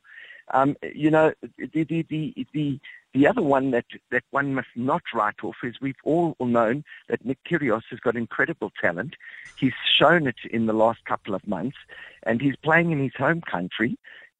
Um, 0.52 0.76
you 0.94 1.10
know, 1.10 1.32
the, 1.58 1.84
the, 1.84 2.02
the, 2.08 2.46
the, 2.52 2.80
The 3.14 3.28
other 3.28 3.42
one 3.42 3.70
that, 3.70 3.86
that 4.10 4.24
one 4.30 4.54
must 4.54 4.74
not 4.74 5.02
write 5.14 5.44
off 5.44 5.56
is 5.62 5.80
we've 5.80 5.94
all 6.04 6.34
known 6.40 6.84
that 7.08 7.24
Nick 7.24 7.38
Kyrgios 7.48 7.84
has 7.90 8.00
got 8.00 8.16
incredible 8.16 8.72
talent. 8.80 9.14
He's 9.56 9.72
shown 9.98 10.26
it 10.26 10.40
in 10.50 10.66
the 10.66 10.72
last 10.72 11.04
couple 11.04 11.34
of 11.34 11.46
months, 11.46 11.76
and 12.24 12.42
he's 12.42 12.56
playing 12.56 12.90
in 12.90 12.98
his 12.98 13.14
home 13.16 13.40
country. 13.40 13.96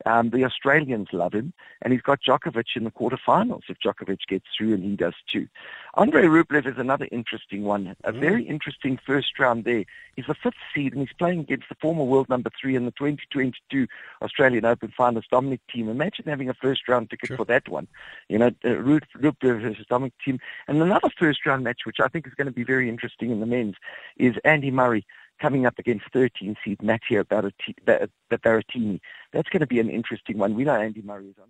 Um, 0.06 0.30
the 0.30 0.44
Australians 0.44 1.08
love 1.12 1.32
him, 1.32 1.52
and 1.82 1.92
he's 1.92 2.02
got 2.02 2.20
Djokovic 2.22 2.76
in 2.76 2.84
the 2.84 2.90
quarterfinals 2.90 3.62
if 3.68 3.78
Djokovic 3.78 4.18
gets 4.28 4.44
through, 4.56 4.74
and 4.74 4.84
he 4.84 4.96
does 4.96 5.14
too. 5.30 5.48
Andrei 5.96 6.24
Rublev 6.24 6.66
is 6.66 6.78
another 6.78 7.08
interesting 7.12 7.62
one, 7.62 7.94
a 8.04 8.12
very 8.12 8.42
interesting 8.44 8.98
first 9.06 9.38
round 9.38 9.64
there. 9.64 9.84
He's 10.16 10.26
the 10.26 10.34
fifth 10.34 10.54
seed, 10.74 10.92
and 10.92 11.00
he's 11.00 11.16
playing 11.16 11.40
against 11.40 11.68
the 11.68 11.76
former 11.80 12.04
world 12.04 12.28
number 12.28 12.50
three 12.60 12.76
in 12.76 12.84
the 12.84 12.90
2022 12.92 13.86
Australian 14.20 14.64
Open 14.64 14.92
finals, 14.96 15.24
Dominic 15.30 15.60
Thiem. 15.74 15.88
Imagine 15.88 16.26
having 16.26 16.48
a 16.50 16.54
first 16.54 16.86
round 16.88 17.10
ticket 17.10 17.28
Sure. 17.28 17.36
for 17.38 17.44
that 17.46 17.68
one. 17.68 17.88
You 18.28 18.38
know, 18.38 18.46
uh, 18.48 18.68
Rublev 18.68 19.40
versus 19.40 19.86
Dominic 19.88 20.12
Thiem. 20.26 20.38
And 20.68 20.82
another 20.82 21.08
first 21.18 21.46
round 21.46 21.64
match, 21.64 21.80
which 21.84 22.00
I 22.00 22.08
think 22.08 22.26
is 22.26 22.34
going 22.34 22.46
to 22.46 22.52
be 22.52 22.64
very 22.64 22.88
interesting 22.88 23.30
in 23.30 23.40
the 23.40 23.46
men's, 23.46 23.76
is 24.16 24.34
Andy 24.44 24.70
Murray 24.70 25.06
coming 25.40 25.66
up 25.66 25.78
against 25.78 26.04
13 26.12 26.56
seed 26.64 26.82
Matteo 26.82 27.24
Berrettini. 27.24 29.00
That's 29.32 29.48
going 29.48 29.60
to 29.60 29.66
be 29.66 29.80
an 29.80 29.90
interesting 29.90 30.38
one. 30.38 30.54
We 30.54 30.64
know 30.64 30.74
Andy 30.74 31.02
Murray 31.02 31.28
is 31.28 31.36
on. 31.40 31.48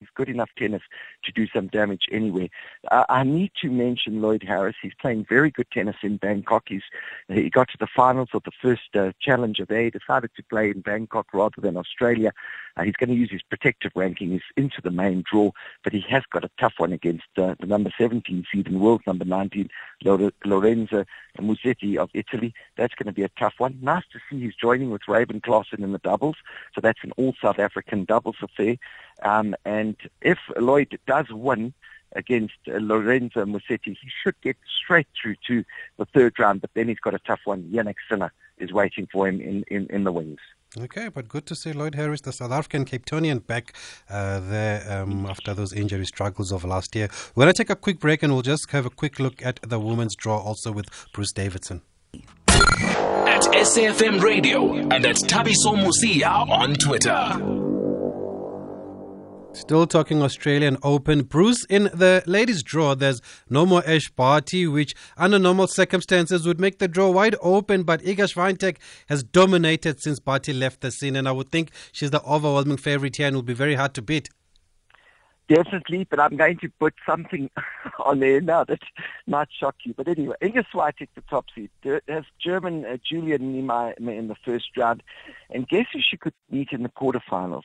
He's 0.00 0.08
good 0.14 0.28
enough 0.28 0.50
tennis 0.56 0.82
to 1.24 1.32
do 1.32 1.48
some 1.48 1.66
damage 1.68 2.06
anyway. 2.12 2.50
Uh, 2.90 3.04
I 3.08 3.24
need 3.24 3.50
to 3.62 3.70
mention 3.70 4.22
Lloyd 4.22 4.44
Harris. 4.44 4.76
He's 4.80 4.94
playing 5.00 5.26
very 5.28 5.50
good 5.50 5.70
tennis 5.72 5.96
in 6.02 6.18
Bangkok. 6.18 6.64
He's, 6.68 6.84
he 7.28 7.50
got 7.50 7.68
to 7.70 7.78
the 7.78 7.88
finals 7.88 8.28
of 8.32 8.44
the 8.44 8.52
first 8.62 8.94
uh, 8.94 9.12
challenger 9.20 9.64
there. 9.64 9.82
He 9.82 9.90
decided 9.90 10.30
to 10.36 10.42
play 10.44 10.70
in 10.70 10.82
Bangkok 10.82 11.26
rather 11.32 11.60
than 11.60 11.76
Australia. 11.76 12.32
Uh, 12.76 12.84
he's 12.84 12.96
going 12.96 13.10
to 13.10 13.16
use 13.16 13.30
his 13.30 13.42
protective 13.42 13.90
ranking. 13.96 14.30
He's 14.30 14.40
into 14.56 14.80
the 14.80 14.92
main 14.92 15.24
draw, 15.28 15.50
but 15.82 15.92
he 15.92 16.00
has 16.08 16.22
got 16.30 16.44
a 16.44 16.50
tough 16.60 16.74
one 16.78 16.92
against 16.92 17.26
uh, 17.36 17.56
the 17.58 17.66
number 17.66 17.90
17 17.98 18.46
seed 18.52 18.68
and 18.68 18.80
world 18.80 19.02
number 19.06 19.24
19, 19.24 19.68
Lore- 19.68 19.68
Lorenzo 20.04 21.04
Musetti 21.38 21.96
of 21.96 22.10
Italy. 22.14 22.54
That's 22.76 22.94
going 22.94 23.06
to 23.06 23.12
be 23.12 23.22
a 23.22 23.30
tough 23.38 23.54
one. 23.58 23.78
Nice 23.80 24.04
to 24.12 24.18
see 24.30 24.40
he's 24.40 24.54
joining 24.54 24.90
with 24.90 25.08
Raven 25.08 25.40
Klaassen 25.40 25.82
in 25.82 25.92
the 25.92 25.98
doubles. 25.98 26.36
So 26.74 26.80
that's 26.80 27.02
an 27.02 27.12
all 27.16 27.34
South 27.40 27.58
African 27.58 28.04
doubles 28.04 28.36
affair. 28.42 28.76
Um, 29.22 29.54
and 29.64 29.96
if 30.20 30.38
Lloyd 30.56 30.98
does 31.06 31.26
win 31.30 31.74
against 32.12 32.54
uh, 32.68 32.78
Lorenzo 32.80 33.44
Musetti, 33.44 33.96
he 34.00 34.10
should 34.22 34.40
get 34.40 34.56
straight 34.82 35.08
through 35.20 35.36
to 35.46 35.64
the 35.98 36.06
third 36.06 36.38
round. 36.38 36.60
But 36.60 36.70
then 36.74 36.88
he's 36.88 37.00
got 37.00 37.14
a 37.14 37.18
tough 37.20 37.40
one. 37.44 37.64
Jannik 37.64 37.96
Sinner 38.08 38.32
is 38.58 38.72
waiting 38.72 39.08
for 39.10 39.28
him 39.28 39.40
in, 39.40 39.64
in, 39.68 39.86
in 39.88 40.04
the 40.04 40.12
wings. 40.12 40.40
Okay, 40.80 41.08
but 41.08 41.28
good 41.28 41.44
to 41.46 41.54
see 41.54 41.72
Lloyd 41.72 41.94
Harris, 41.94 42.20
the 42.20 42.32
South 42.32 42.52
African 42.52 42.84
Cape 42.84 43.04
Townian, 43.04 43.44
back 43.44 43.74
uh, 44.08 44.38
there 44.40 44.84
um, 44.90 45.26
after 45.26 45.52
those 45.54 45.72
injury 45.72 46.06
struggles 46.06 46.52
of 46.52 46.64
last 46.64 46.94
year. 46.94 47.08
We're 47.34 47.44
going 47.44 47.54
to 47.54 47.58
take 47.58 47.70
a 47.70 47.76
quick 47.76 47.98
break 47.98 48.22
and 48.22 48.32
we'll 48.32 48.42
just 48.42 48.70
have 48.70 48.86
a 48.86 48.90
quick 48.90 49.18
look 49.18 49.44
at 49.44 49.58
the 49.62 49.80
women's 49.80 50.14
draw 50.14 50.38
also 50.38 50.70
with 50.70 50.86
Bruce 51.12 51.32
Davidson. 51.32 51.82
At 52.48 53.42
SAFM 53.42 54.22
Radio 54.22 54.74
and 54.74 55.04
at 55.04 55.16
Thabiso 55.16 55.74
Mosia 55.76 56.48
on 56.48 56.74
Twitter. 56.74 57.77
Still 59.52 59.86
talking 59.86 60.22
Australian 60.22 60.76
Open. 60.82 61.22
Bruce, 61.22 61.64
in 61.64 61.84
the 61.84 62.22
ladies' 62.26 62.62
draw, 62.62 62.94
there's 62.94 63.22
no 63.48 63.64
more 63.64 63.82
Ash 63.86 64.10
Barty, 64.10 64.66
which 64.66 64.94
under 65.16 65.38
normal 65.38 65.66
circumstances 65.66 66.46
would 66.46 66.60
make 66.60 66.78
the 66.78 66.86
draw 66.86 67.10
wide 67.10 67.34
open, 67.40 67.82
but 67.82 68.02
Iga 68.02 68.32
Swiatek 68.32 68.76
has 69.08 69.22
dominated 69.22 70.00
since 70.02 70.20
Barty 70.20 70.52
left 70.52 70.82
the 70.82 70.90
scene, 70.90 71.16
and 71.16 71.26
I 71.26 71.32
would 71.32 71.50
think 71.50 71.70
she's 71.92 72.10
the 72.10 72.22
overwhelming 72.22 72.76
favorite 72.76 73.16
here 73.16 73.26
and 73.26 73.36
will 73.36 73.42
be 73.42 73.54
very 73.54 73.74
hard 73.74 73.94
to 73.94 74.02
beat. 74.02 74.28
Definitely, 75.48 76.06
but 76.10 76.20
I'm 76.20 76.36
going 76.36 76.58
to 76.58 76.68
put 76.78 76.92
something 77.06 77.48
on 78.04 78.20
there 78.20 78.42
now 78.42 78.64
that 78.64 78.82
might 79.26 79.48
shock 79.50 79.76
you. 79.84 79.94
But 79.94 80.06
anyway, 80.08 80.36
Iga 80.42 80.64
Swiatek, 80.70 81.08
the 81.14 81.22
top 81.22 81.46
seed, 81.54 81.70
has 82.06 82.24
German 82.38 82.84
uh, 82.84 82.98
Julian 83.02 83.54
Niemeier 83.54 83.96
in 83.96 84.28
the 84.28 84.36
first 84.44 84.76
round, 84.76 85.02
and 85.48 85.66
guess 85.66 85.86
who 85.90 86.00
she 86.02 86.18
could 86.18 86.34
meet 86.50 86.68
in 86.72 86.82
the 86.82 86.90
quarterfinals? 86.90 87.62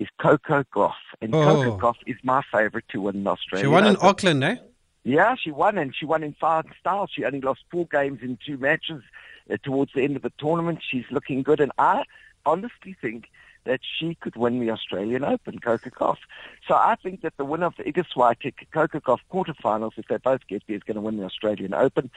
Is 0.00 0.08
Coco 0.18 0.64
Gauff, 0.74 0.94
and 1.20 1.32
Oh. 1.34 1.44
Coco 1.44 1.78
Gauff 1.78 1.96
is 2.06 2.16
my 2.24 2.42
favorite 2.50 2.86
to 2.88 3.02
win 3.02 3.16
in 3.16 3.26
Australia. 3.26 3.64
She 3.64 3.68
won 3.68 3.86
in 3.86 3.96
Auckland, 4.00 4.42
eh? 4.42 4.56
Yeah, 5.04 5.34
she 5.34 5.50
won, 5.50 5.78
and 5.78 5.94
she 5.94 6.04
won 6.06 6.22
in 6.22 6.32
fine 6.34 6.64
style. 6.80 7.06
She 7.06 7.24
only 7.24 7.40
lost 7.40 7.60
four 7.70 7.86
games 7.86 8.20
in 8.22 8.38
two 8.44 8.56
matches 8.58 9.02
uh, 9.50 9.56
towards 9.62 9.92
the 9.94 10.02
end 10.02 10.16
of 10.16 10.22
the 10.22 10.32
tournament. 10.38 10.80
She's 10.82 11.04
looking 11.10 11.42
good, 11.42 11.60
and 11.60 11.70
I 11.78 12.04
honestly 12.46 12.96
think 13.00 13.28
that 13.64 13.80
she 13.82 14.14
could 14.16 14.36
win 14.36 14.60
the 14.60 14.70
Australian 14.70 15.24
Open, 15.24 15.58
Coco 15.58 15.90
Gauff. 15.90 16.18
So 16.66 16.74
I 16.74 16.96
think 17.02 17.22
that 17.22 17.36
the 17.36 17.44
winner 17.44 17.66
of 17.66 17.76
the 17.76 17.84
Iga 17.84 18.04
Swiatek 18.14 18.54
Coco 18.72 19.00
Gauff 19.00 19.20
quarterfinals, 19.32 19.92
if 19.96 20.06
they 20.08 20.16
both 20.16 20.46
get 20.48 20.62
there, 20.66 20.76
is 20.76 20.82
going 20.82 20.96
to 20.96 21.00
win 21.00 21.18
the 21.18 21.24
Australian 21.24 21.74
Open. 21.74 22.10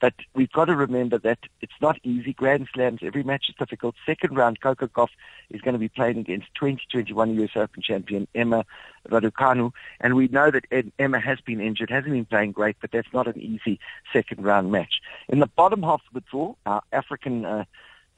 But 0.00 0.14
we've 0.34 0.50
got 0.50 0.64
to 0.66 0.74
remember 0.74 1.18
that 1.18 1.38
it's 1.60 1.74
not 1.80 1.98
easy. 2.02 2.32
Grand 2.32 2.68
Slams, 2.72 3.00
every 3.02 3.22
match 3.22 3.46
is 3.50 3.54
difficult. 3.58 3.94
Second 4.06 4.34
round, 4.34 4.60
Coco 4.60 4.86
Gauff 4.86 5.10
is 5.50 5.60
going 5.60 5.74
to 5.74 5.78
be 5.78 5.90
playing 5.90 6.18
against 6.18 6.46
2021 6.54 7.38
US 7.40 7.50
Open 7.54 7.82
champion 7.82 8.26
Emma 8.34 8.64
Raducanu. 9.08 9.72
And 10.00 10.14
we 10.14 10.28
know 10.28 10.50
that 10.50 10.64
Emma 10.98 11.20
has 11.20 11.40
been 11.42 11.60
injured, 11.60 11.90
hasn't 11.90 12.12
been 12.12 12.24
playing 12.24 12.52
great, 12.52 12.76
but 12.80 12.92
that's 12.92 13.12
not 13.12 13.26
an 13.26 13.38
easy 13.38 13.78
second 14.12 14.42
round 14.42 14.72
match. 14.72 15.00
In 15.28 15.40
the 15.40 15.46
bottom 15.46 15.82
half 15.82 16.00
of 16.08 16.14
the 16.14 16.24
draw, 16.30 16.54
our 16.64 16.82
African 16.92 17.44
uh, 17.44 17.64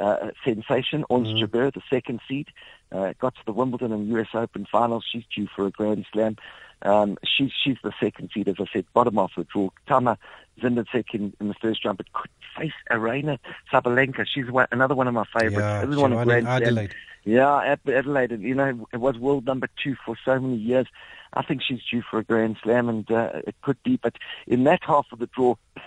uh, 0.00 0.30
sensation, 0.44 1.04
Ons 1.10 1.28
Jabeur, 1.28 1.72
the 1.72 1.82
second 1.90 2.20
seed, 2.28 2.48
uh, 2.90 3.12
got 3.18 3.34
to 3.36 3.40
the 3.46 3.52
Wimbledon 3.52 3.92
and 3.92 4.08
US 4.08 4.28
Open 4.34 4.66
finals. 4.70 5.04
She's 5.10 5.24
due 5.34 5.48
for 5.54 5.66
a 5.66 5.70
Grand 5.70 6.06
Slam. 6.12 6.36
Um, 6.82 7.16
she's 7.24 7.52
she's 7.62 7.76
the 7.84 7.92
second 8.00 8.30
seed, 8.34 8.48
as 8.48 8.56
I 8.58 8.64
said, 8.72 8.84
bottom 8.92 9.14
half 9.14 9.30
of 9.36 9.46
the 9.46 9.52
draw. 9.52 9.70
Tamara 9.86 10.18
Zidansek 10.60 11.14
in, 11.14 11.32
in 11.40 11.48
the 11.48 11.54
first 11.54 11.84
round, 11.84 11.98
but 11.98 12.12
could 12.12 12.30
face 12.58 12.72
Aryna 12.90 13.38
Sabalenka. 13.72 14.26
She's 14.26 14.50
one, 14.50 14.66
another 14.72 14.94
one 14.94 15.08
of 15.08 15.14
my 15.14 15.24
favorites. 15.24 15.56
Yeah, 15.58 15.80
This 15.82 15.90
is 15.90 15.96
she 15.96 16.02
one 16.02 16.12
of 16.12 16.16
won 16.16 16.22
in 16.22 16.28
Grand 16.28 16.46
Slam. 16.46 16.62
Adelaide. 16.62 16.94
Yeah, 17.24 17.76
Adelaide. 17.86 18.40
You 18.40 18.54
know, 18.54 18.88
it 18.92 18.96
was 18.98 19.16
world 19.16 19.46
number 19.46 19.68
two 19.82 19.96
for 20.04 20.16
so 20.24 20.40
many 20.40 20.56
years. 20.56 20.86
I 21.34 21.42
think 21.42 21.62
she's 21.62 21.80
due 21.90 22.02
for 22.02 22.18
a 22.18 22.24
Grand 22.24 22.56
Slam, 22.62 22.88
and 22.88 23.10
uh, 23.10 23.30
it 23.46 23.54
could 23.62 23.82
be. 23.84 23.96
But 23.96 24.16
in 24.46 24.64
that 24.64 24.80
half 24.82 25.06
of 25.12 25.20
the 25.20 25.28
draw, 25.28 25.54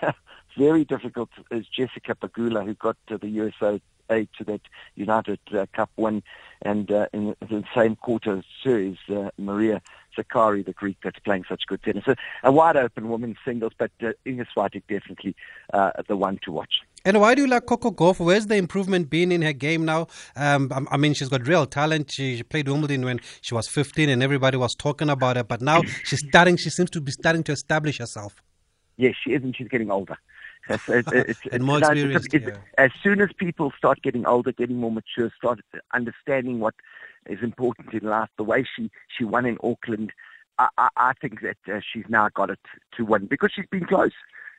very 0.56 0.84
difficult 0.84 1.30
is 1.50 1.66
Jessica 1.66 2.14
Pegula, 2.14 2.64
who 2.64 2.74
got 2.74 2.96
to 3.08 3.18
the 3.18 3.28
USA 3.28 3.80
to 4.08 4.44
that 4.44 4.60
United 4.94 5.40
uh, 5.52 5.66
Cup 5.72 5.90
win, 5.96 6.22
and 6.62 6.90
uh, 6.92 7.08
in 7.12 7.34
the 7.40 7.64
same 7.74 7.96
quarter 7.96 8.42
is 8.64 8.96
uh, 9.10 9.30
Maria 9.36 9.82
Sakkari, 10.16 10.64
the 10.64 10.72
Greek 10.72 10.96
that's 11.02 11.18
playing 11.20 11.44
such 11.48 11.62
good 11.66 11.82
tennis. 11.82 12.04
So 12.04 12.14
a 12.44 12.52
wide 12.52 12.76
open 12.76 13.08
women's 13.08 13.36
singles, 13.44 13.72
but 13.76 13.90
uh, 14.02 14.12
Iga 14.24 14.46
Swiatek 14.56 14.84
definitely 14.88 15.34
uh, 15.74 15.90
the 16.08 16.16
one 16.16 16.38
to 16.44 16.52
watch. 16.52 16.74
And 17.04 17.20
why 17.20 17.34
do 17.34 17.42
you 17.42 17.48
like 17.48 17.66
Coco 17.66 17.90
Gauff? 17.90 18.18
Where's 18.18 18.46
the 18.46 18.56
improvement 18.56 19.10
been 19.10 19.30
in 19.30 19.42
her 19.42 19.52
game 19.52 19.84
now? 19.84 20.06
Um, 20.36 20.72
I- 20.72 20.94
I 20.94 20.96
mean, 20.96 21.14
she's 21.14 21.28
got 21.28 21.46
real 21.46 21.66
talent. 21.66 22.10
She, 22.12 22.36
she 22.36 22.42
played 22.42 22.68
Wimbledon 22.68 23.04
when 23.04 23.20
she 23.42 23.54
was 23.54 23.68
15 23.68 24.08
and 24.08 24.22
everybody 24.22 24.56
was 24.56 24.74
talking 24.74 25.08
about 25.08 25.36
her. 25.36 25.44
But 25.44 25.60
now 25.62 25.82
she's 26.04 26.24
starting, 26.28 26.56
she 26.56 26.70
seems 26.70 26.90
to 26.90 27.00
be 27.00 27.12
starting 27.12 27.44
to 27.44 27.52
establish 27.52 27.98
herself. 27.98 28.42
Yes, 28.96 29.14
she 29.22 29.32
is, 29.34 29.42
and 29.42 29.54
she's 29.54 29.68
getting 29.68 29.90
older. 29.90 30.16
It's, 30.68 30.88
it's, 30.88 31.12
it's, 31.12 31.40
no, 31.60 31.78
yeah. 32.32 32.56
As 32.78 32.90
soon 33.02 33.20
as 33.20 33.30
people 33.36 33.72
start 33.76 34.02
getting 34.02 34.26
older, 34.26 34.52
getting 34.52 34.76
more 34.78 34.90
mature, 34.92 35.30
start 35.36 35.60
understanding 35.94 36.60
what 36.60 36.74
is 37.28 37.42
important 37.42 37.92
in 37.92 38.04
life, 38.08 38.28
the 38.36 38.44
way 38.44 38.64
she, 38.76 38.90
she 39.08 39.24
won 39.24 39.46
in 39.46 39.58
Auckland, 39.62 40.12
I, 40.58 40.68
I, 40.78 40.88
I 40.96 41.12
think 41.20 41.42
that 41.42 41.58
uh, 41.72 41.80
she's 41.80 42.04
now 42.08 42.28
got 42.34 42.50
it 42.50 42.60
to 42.96 43.04
win 43.04 43.26
because 43.26 43.52
she's 43.54 43.66
been 43.70 43.84
close 43.86 44.12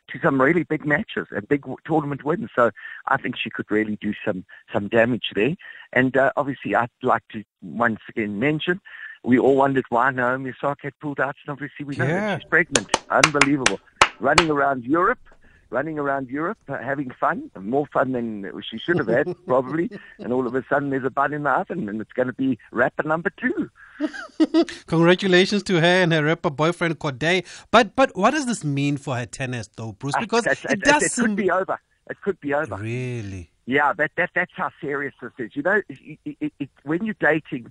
to 0.10 0.20
some 0.20 0.42
really 0.42 0.64
big 0.64 0.86
matches 0.86 1.28
and 1.32 1.48
big 1.48 1.66
tournament 1.86 2.24
wins. 2.24 2.50
So 2.56 2.72
I 3.08 3.18
think 3.18 3.36
she 3.38 3.50
could 3.50 3.70
really 3.70 3.98
do 4.00 4.14
some, 4.26 4.46
some 4.72 4.88
damage 4.88 5.32
there. 5.36 5.56
And 5.92 6.16
uh, 6.16 6.32
obviously, 6.38 6.76
I'd 6.76 6.90
like 7.04 7.24
to 7.34 7.44
once 7.62 8.00
again 8.10 8.40
mention 8.40 8.80
we 9.24 9.38
all 9.38 9.56
wondered 9.56 9.86
why 9.90 10.10
Naomi 10.12 10.52
Osaka 10.52 10.88
had 10.88 11.00
pulled 11.00 11.20
out, 11.20 11.36
and 11.46 11.52
obviously 11.52 11.84
we 11.86 11.96
know 11.98 12.06
Yeah. 12.06 12.20
that 12.22 12.42
she's 12.42 12.50
pregnant. 12.50 12.90
Unbelievable. 13.10 13.80
Running 14.20 14.50
around 14.50 14.86
Europe, 14.86 15.20
running 15.70 16.00
around 16.00 16.30
Europe, 16.30 16.58
uh, 16.68 16.78
having 16.78 17.12
fun, 17.12 17.50
more 17.60 17.86
fun 17.94 18.12
than 18.14 18.50
she 18.70 18.78
should 18.78 18.98
have 18.98 19.08
had, 19.08 19.36
probably. 19.48 19.90
And 20.20 20.32
all 20.34 20.48
of 20.48 20.56
a 20.56 20.64
sudden 20.70 20.90
there's 20.90 21.04
a 21.06 21.10
bun 21.10 21.34
in 21.34 21.44
the 21.44 21.52
oven, 21.52 21.90
and 21.90 22.00
it's 22.02 22.14
going 22.14 22.28
to 22.28 22.34
be 22.34 22.58
rapper 22.72 23.04
number 23.04 23.32
two. 23.38 23.70
Congratulations 24.88 25.64
to 25.64 25.80
her 25.80 25.86
and 26.04 26.12
her 26.14 26.24
rapper 26.24 26.50
boyfriend 26.50 27.00
Cordae. 27.00 27.46
But 27.72 27.96
but 27.96 28.16
what 28.16 28.32
does 28.32 28.46
this 28.46 28.64
mean 28.64 28.98
for 28.98 29.16
her 29.16 29.26
tennis 29.26 29.70
though, 29.76 29.94
Bruce? 29.94 30.16
Because 30.20 30.46
It's- 30.48 30.72
it 30.72 30.82
does 30.82 31.04
it 31.04 31.12
seem 31.12 31.26
could 31.28 31.36
be 31.36 31.52
over. 31.52 31.80
It 32.10 32.22
could 32.22 32.40
be 32.40 32.54
over. 32.54 32.76
really. 32.78 33.52
Yeah, 33.66 33.92
that, 33.94 34.12
that 34.16 34.30
that's 34.34 34.54
how 34.56 34.70
serious 34.80 35.14
this 35.22 35.32
is. 35.40 35.56
You 35.56 35.64
know, 35.64 35.82
it, 35.90 36.20
it, 36.40 36.54
it, 36.58 36.70
when 36.84 37.04
you're 37.04 37.16
dating 37.20 37.70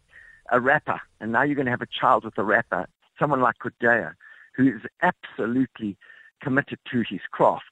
a 0.52 0.60
rapper, 0.60 1.00
and 1.20 1.32
now 1.32 1.42
you're 1.42 1.54
going 1.54 1.64
to 1.66 1.70
have 1.70 1.80
a 1.80 1.86
child 1.86 2.24
with 2.24 2.36
a 2.36 2.44
rapper, 2.44 2.86
someone 3.18 3.40
like 3.40 3.54
Cordae, 3.58 4.12
who 4.54 4.68
is 4.68 4.82
absolutely 5.02 5.96
committed 6.42 6.78
to 6.92 7.02
his 7.08 7.20
craft. 7.30 7.64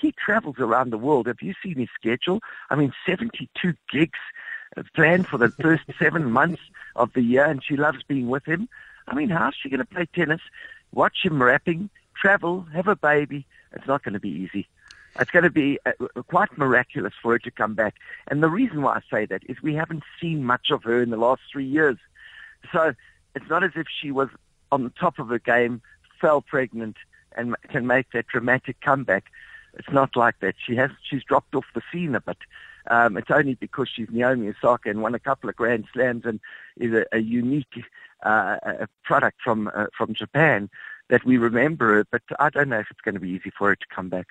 He 0.00 0.12
travels 0.12 0.56
around 0.58 0.90
the 0.90 0.98
world. 0.98 1.26
Have 1.26 1.42
you 1.42 1.54
seen 1.62 1.76
his 1.76 1.88
schedule? 1.94 2.40
I 2.70 2.76
mean, 2.76 2.92
72 3.06 3.74
gigs 3.90 4.18
uh, 4.76 4.82
planned 4.94 5.26
for 5.26 5.38
the 5.38 5.48
first 5.48 5.84
seven 5.98 6.30
months 6.30 6.62
of 6.96 7.12
the 7.14 7.22
year, 7.22 7.44
and 7.44 7.62
she 7.64 7.76
loves 7.76 8.02
being 8.02 8.28
with 8.28 8.44
him. 8.44 8.68
I 9.06 9.14
mean, 9.14 9.30
how's 9.30 9.54
she 9.54 9.68
going 9.68 9.80
to 9.80 9.86
play 9.86 10.06
tennis? 10.06 10.40
Watch 10.92 11.18
him 11.24 11.42
rapping, 11.42 11.90
travel, 12.14 12.66
have 12.74 12.88
a 12.88 12.96
baby. 12.96 13.46
It's 13.72 13.86
not 13.86 14.02
going 14.02 14.14
to 14.14 14.20
be 14.20 14.30
easy. 14.30 14.68
It's 15.18 15.30
going 15.30 15.44
to 15.44 15.50
be 15.50 15.78
uh, 15.84 15.92
quite 16.28 16.56
miraculous 16.56 17.12
for 17.20 17.32
her 17.32 17.38
to 17.40 17.50
come 17.50 17.74
back. 17.74 17.96
And 18.28 18.42
the 18.42 18.48
reason 18.48 18.82
why 18.82 18.96
I 18.96 19.00
say 19.10 19.26
that 19.26 19.42
is 19.48 19.62
we 19.62 19.74
haven't 19.74 20.04
seen 20.20 20.44
much 20.44 20.70
of 20.70 20.84
her 20.84 21.02
in 21.02 21.10
the 21.10 21.16
last 21.16 21.42
three 21.50 21.64
years. 21.64 21.96
So 22.72 22.94
it's 23.34 23.48
not 23.48 23.64
as 23.64 23.72
if 23.74 23.86
she 23.88 24.10
was 24.10 24.28
on 24.70 24.84
the 24.84 24.90
top 24.90 25.18
of 25.18 25.28
her 25.28 25.38
game, 25.38 25.82
fell 26.20 26.40
pregnant, 26.40 26.96
and 27.36 27.56
can 27.68 27.86
make 27.86 28.10
that 28.12 28.26
dramatic 28.28 28.80
comeback. 28.80 29.24
It's 29.78 29.90
not 29.92 30.16
like 30.16 30.40
that. 30.40 30.56
She 30.64 30.76
has 30.76 30.90
she's 31.08 31.24
dropped 31.24 31.54
off 31.54 31.64
the 31.74 31.82
scene 31.92 32.14
a 32.14 32.20
bit. 32.20 32.38
Um, 32.90 33.16
it's 33.16 33.30
only 33.30 33.54
because 33.54 33.88
she's 33.88 34.08
Naomi 34.10 34.48
Osaka 34.48 34.90
and 34.90 35.02
won 35.02 35.14
a 35.14 35.18
couple 35.18 35.48
of 35.48 35.56
Grand 35.56 35.86
Slams 35.92 36.24
and 36.24 36.40
is 36.78 36.92
a, 36.92 37.04
a 37.12 37.18
unique 37.18 37.84
uh, 38.24 38.56
a 38.62 38.88
product 39.04 39.38
from 39.42 39.70
uh, 39.74 39.86
from 39.96 40.14
Japan 40.14 40.68
that 41.10 41.24
we 41.24 41.36
remember 41.36 41.96
her. 41.96 42.04
But 42.10 42.22
I 42.38 42.50
don't 42.50 42.68
know 42.68 42.80
if 42.80 42.90
it's 42.90 43.00
going 43.00 43.14
to 43.14 43.20
be 43.20 43.30
easy 43.30 43.52
for 43.56 43.68
her 43.68 43.76
to 43.76 43.86
come 43.94 44.08
back. 44.08 44.28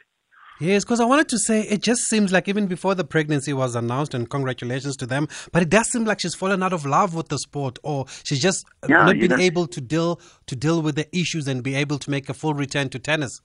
Yes, 0.59 0.83
because 0.83 0.99
I 0.99 1.05
wanted 1.05 1.29
to 1.29 1.37
say 1.37 1.61
it 1.61 1.83
just 1.83 2.01
seems 2.09 2.31
like 2.31 2.47
even 2.47 2.65
before 2.65 2.95
the 2.95 3.03
pregnancy 3.03 3.53
was 3.53 3.75
announced, 3.75 4.15
and 4.15 4.27
congratulations 4.27 4.97
to 4.97 5.05
them, 5.05 5.27
but 5.51 5.61
it 5.61 5.69
does 5.69 5.87
seem 5.89 6.03
like 6.03 6.19
she's 6.19 6.33
fallen 6.33 6.63
out 6.63 6.73
of 6.73 6.83
love 6.83 7.13
with 7.13 7.27
the 7.27 7.37
sport, 7.37 7.77
or 7.83 8.05
she's 8.23 8.41
just 8.41 8.65
not 8.87 9.13
been 9.19 9.31
know- 9.31 9.37
able 9.37 9.67
to 9.67 9.79
deal 9.79 10.19
to 10.47 10.55
deal 10.55 10.81
with 10.81 10.95
the 10.95 11.07
issues 11.15 11.47
and 11.47 11.63
be 11.63 11.75
able 11.75 11.99
to 11.99 12.09
make 12.09 12.27
a 12.27 12.33
full 12.33 12.55
return 12.55 12.89
to 12.89 12.99
tennis. 12.99 13.39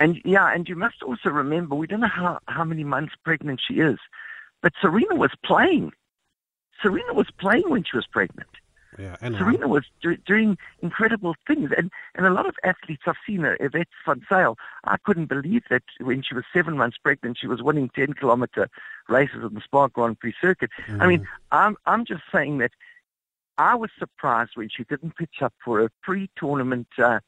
And 0.00 0.20
yeah, 0.24 0.52
and 0.52 0.66
you 0.68 0.76
must 0.76 1.02
also 1.02 1.28
remember 1.28 1.74
we 1.74 1.86
don't 1.86 2.00
know 2.00 2.08
how, 2.08 2.38
how 2.48 2.64
many 2.64 2.84
months 2.84 3.14
pregnant 3.22 3.60
she 3.64 3.74
is, 3.74 3.98
but 4.62 4.72
Serena 4.80 5.14
was 5.14 5.30
playing. 5.44 5.92
Serena 6.82 7.12
was 7.12 7.30
playing 7.38 7.68
when 7.68 7.84
she 7.84 7.96
was 7.96 8.06
pregnant. 8.06 8.48
Yeah, 8.98 9.16
and 9.20 9.36
Serena 9.36 9.68
was 9.68 9.84
do, 10.02 10.16
doing 10.16 10.58
incredible 10.82 11.36
things, 11.46 11.70
and 11.76 11.90
and 12.14 12.26
a 12.26 12.30
lot 12.30 12.46
of 12.46 12.56
athletes 12.64 13.02
I've 13.06 13.14
seen 13.26 13.40
her, 13.40 13.56
Yvette 13.60 13.88
Van 14.04 14.20
Sale. 14.28 14.56
I 14.84 14.96
couldn't 15.04 15.26
believe 15.26 15.62
that 15.70 15.84
when 16.00 16.22
she 16.22 16.34
was 16.34 16.44
seven 16.52 16.76
months 16.76 16.98
pregnant, 16.98 17.38
she 17.38 17.46
was 17.46 17.62
winning 17.62 17.90
ten 17.94 18.14
kilometer 18.14 18.68
races 19.08 19.44
on 19.44 19.54
the 19.54 19.60
Spar 19.60 19.88
Grand 19.90 20.18
Prix 20.18 20.34
circuit. 20.40 20.70
I 20.98 21.06
mean, 21.06 21.28
I'm 21.52 21.76
I'm 21.86 22.04
just 22.04 22.22
saying 22.32 22.58
that 22.58 22.72
I 23.58 23.74
was 23.74 23.90
surprised 23.98 24.52
when 24.54 24.70
she 24.70 24.84
didn't 24.84 25.16
pitch 25.16 25.42
up 25.42 25.54
for 25.64 25.80
a 25.84 25.90
pre-tournament 26.02 26.88
uh, 26.98 27.20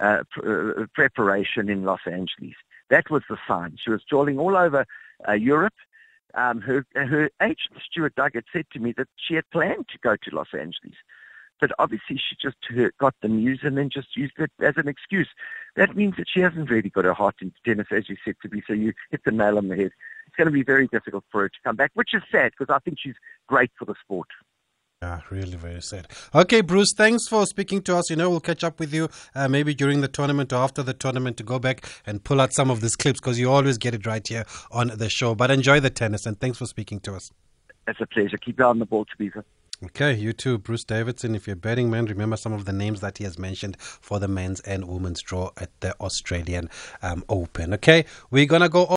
uh, 0.00 0.22
pr- 0.30 0.82
uh, 0.82 0.86
preparation 0.94 1.68
in 1.68 1.84
Los 1.84 2.00
Angeles. 2.06 2.54
That 2.90 3.10
was 3.10 3.22
the 3.28 3.38
sign. 3.46 3.78
She 3.82 3.90
was 3.90 4.02
jolling 4.04 4.38
all 4.38 4.56
over 4.56 4.86
uh, 5.28 5.32
Europe. 5.32 5.74
Um, 6.34 6.60
her 6.62 6.86
her 6.94 7.30
agent 7.42 7.82
Stuart 7.84 8.14
Duguid 8.14 8.34
had 8.36 8.44
said 8.52 8.66
to 8.72 8.78
me 8.78 8.94
that 8.96 9.08
she 9.16 9.34
had 9.34 9.48
planned 9.50 9.88
to 9.88 9.98
go 9.98 10.16
to 10.16 10.34
Los 10.34 10.54
Angeles, 10.54 10.94
but 11.60 11.72
obviously 11.78 12.16
she 12.16 12.36
just 12.40 12.56
got 12.98 13.14
the 13.20 13.28
news 13.28 13.60
and 13.62 13.76
then 13.76 13.90
just 13.90 14.16
used 14.16 14.38
it 14.38 14.50
as 14.60 14.74
an 14.78 14.88
excuse. 14.88 15.28
That 15.76 15.94
means 15.94 16.16
that 16.16 16.28
she 16.32 16.40
hasn't 16.40 16.70
really 16.70 16.88
got 16.88 17.04
her 17.04 17.12
heart 17.12 17.36
into 17.42 17.56
tennis, 17.66 17.88
as 17.90 18.08
you 18.08 18.16
said 18.24 18.36
to 18.42 18.48
me. 18.48 18.62
So 18.66 18.72
you 18.72 18.94
hit 19.10 19.24
the 19.24 19.30
nail 19.30 19.58
on 19.58 19.68
the 19.68 19.76
head. 19.76 19.92
It's 20.26 20.36
going 20.36 20.46
to 20.46 20.52
be 20.52 20.62
very 20.62 20.88
difficult 20.88 21.24
for 21.30 21.42
her 21.42 21.48
to 21.50 21.58
come 21.64 21.76
back, 21.76 21.90
which 21.94 22.14
is 22.14 22.22
sad 22.30 22.52
because 22.56 22.74
I 22.74 22.78
think 22.78 22.98
she's 22.98 23.16
great 23.46 23.70
for 23.78 23.84
the 23.84 23.94
sport. 24.02 24.28
Yeah, 25.02 25.20
really 25.30 25.56
very 25.56 25.82
sad. 25.82 26.06
Okay, 26.32 26.60
Bruce, 26.60 26.94
thanks 26.96 27.26
for 27.26 27.44
speaking 27.44 27.82
to 27.82 27.96
us. 27.96 28.08
You 28.08 28.14
know, 28.14 28.30
we'll 28.30 28.38
catch 28.38 28.62
up 28.62 28.78
with 28.78 28.94
you 28.94 29.08
uh, 29.34 29.48
maybe 29.48 29.74
during 29.74 30.00
the 30.00 30.06
tournament 30.06 30.52
or 30.52 30.56
after 30.56 30.80
the 30.80 30.94
tournament 30.94 31.36
to 31.38 31.42
go 31.42 31.58
back 31.58 31.84
and 32.06 32.22
pull 32.22 32.40
out 32.40 32.52
some 32.52 32.70
of 32.70 32.80
these 32.80 32.94
clips 32.94 33.18
because 33.18 33.36
you 33.36 33.50
always 33.50 33.78
get 33.78 33.96
it 33.96 34.06
right 34.06 34.24
here 34.24 34.44
on 34.70 34.92
the 34.94 35.10
show. 35.10 35.34
But 35.34 35.50
enjoy 35.50 35.80
the 35.80 35.90
tennis 35.90 36.24
and 36.24 36.38
thanks 36.40 36.58
for 36.58 36.66
speaking 36.66 37.00
to 37.00 37.14
us. 37.14 37.32
It's 37.88 38.00
a 38.00 38.06
pleasure. 38.06 38.38
Keep 38.38 38.60
on 38.60 38.78
the 38.78 38.86
ball, 38.86 39.04
Tabitha. 39.04 39.44
Okay, 39.84 40.14
you 40.14 40.32
too, 40.32 40.58
Bruce 40.58 40.84
Davidson. 40.84 41.34
If 41.34 41.48
you're 41.48 41.54
a 41.54 41.56
betting 41.56 41.90
man, 41.90 42.06
remember 42.06 42.36
some 42.36 42.52
of 42.52 42.66
the 42.66 42.72
names 42.72 43.00
that 43.00 43.18
he 43.18 43.24
has 43.24 43.36
mentioned 43.36 43.76
for 43.80 44.20
the 44.20 44.28
men's 44.28 44.60
and 44.60 44.86
women's 44.86 45.20
draw 45.22 45.50
at 45.56 45.70
the 45.80 45.96
Australian 46.00 46.70
um, 47.02 47.24
Open. 47.28 47.74
Okay, 47.74 48.04
we're 48.30 48.46
going 48.46 48.62
to 48.62 48.68
go 48.68 48.86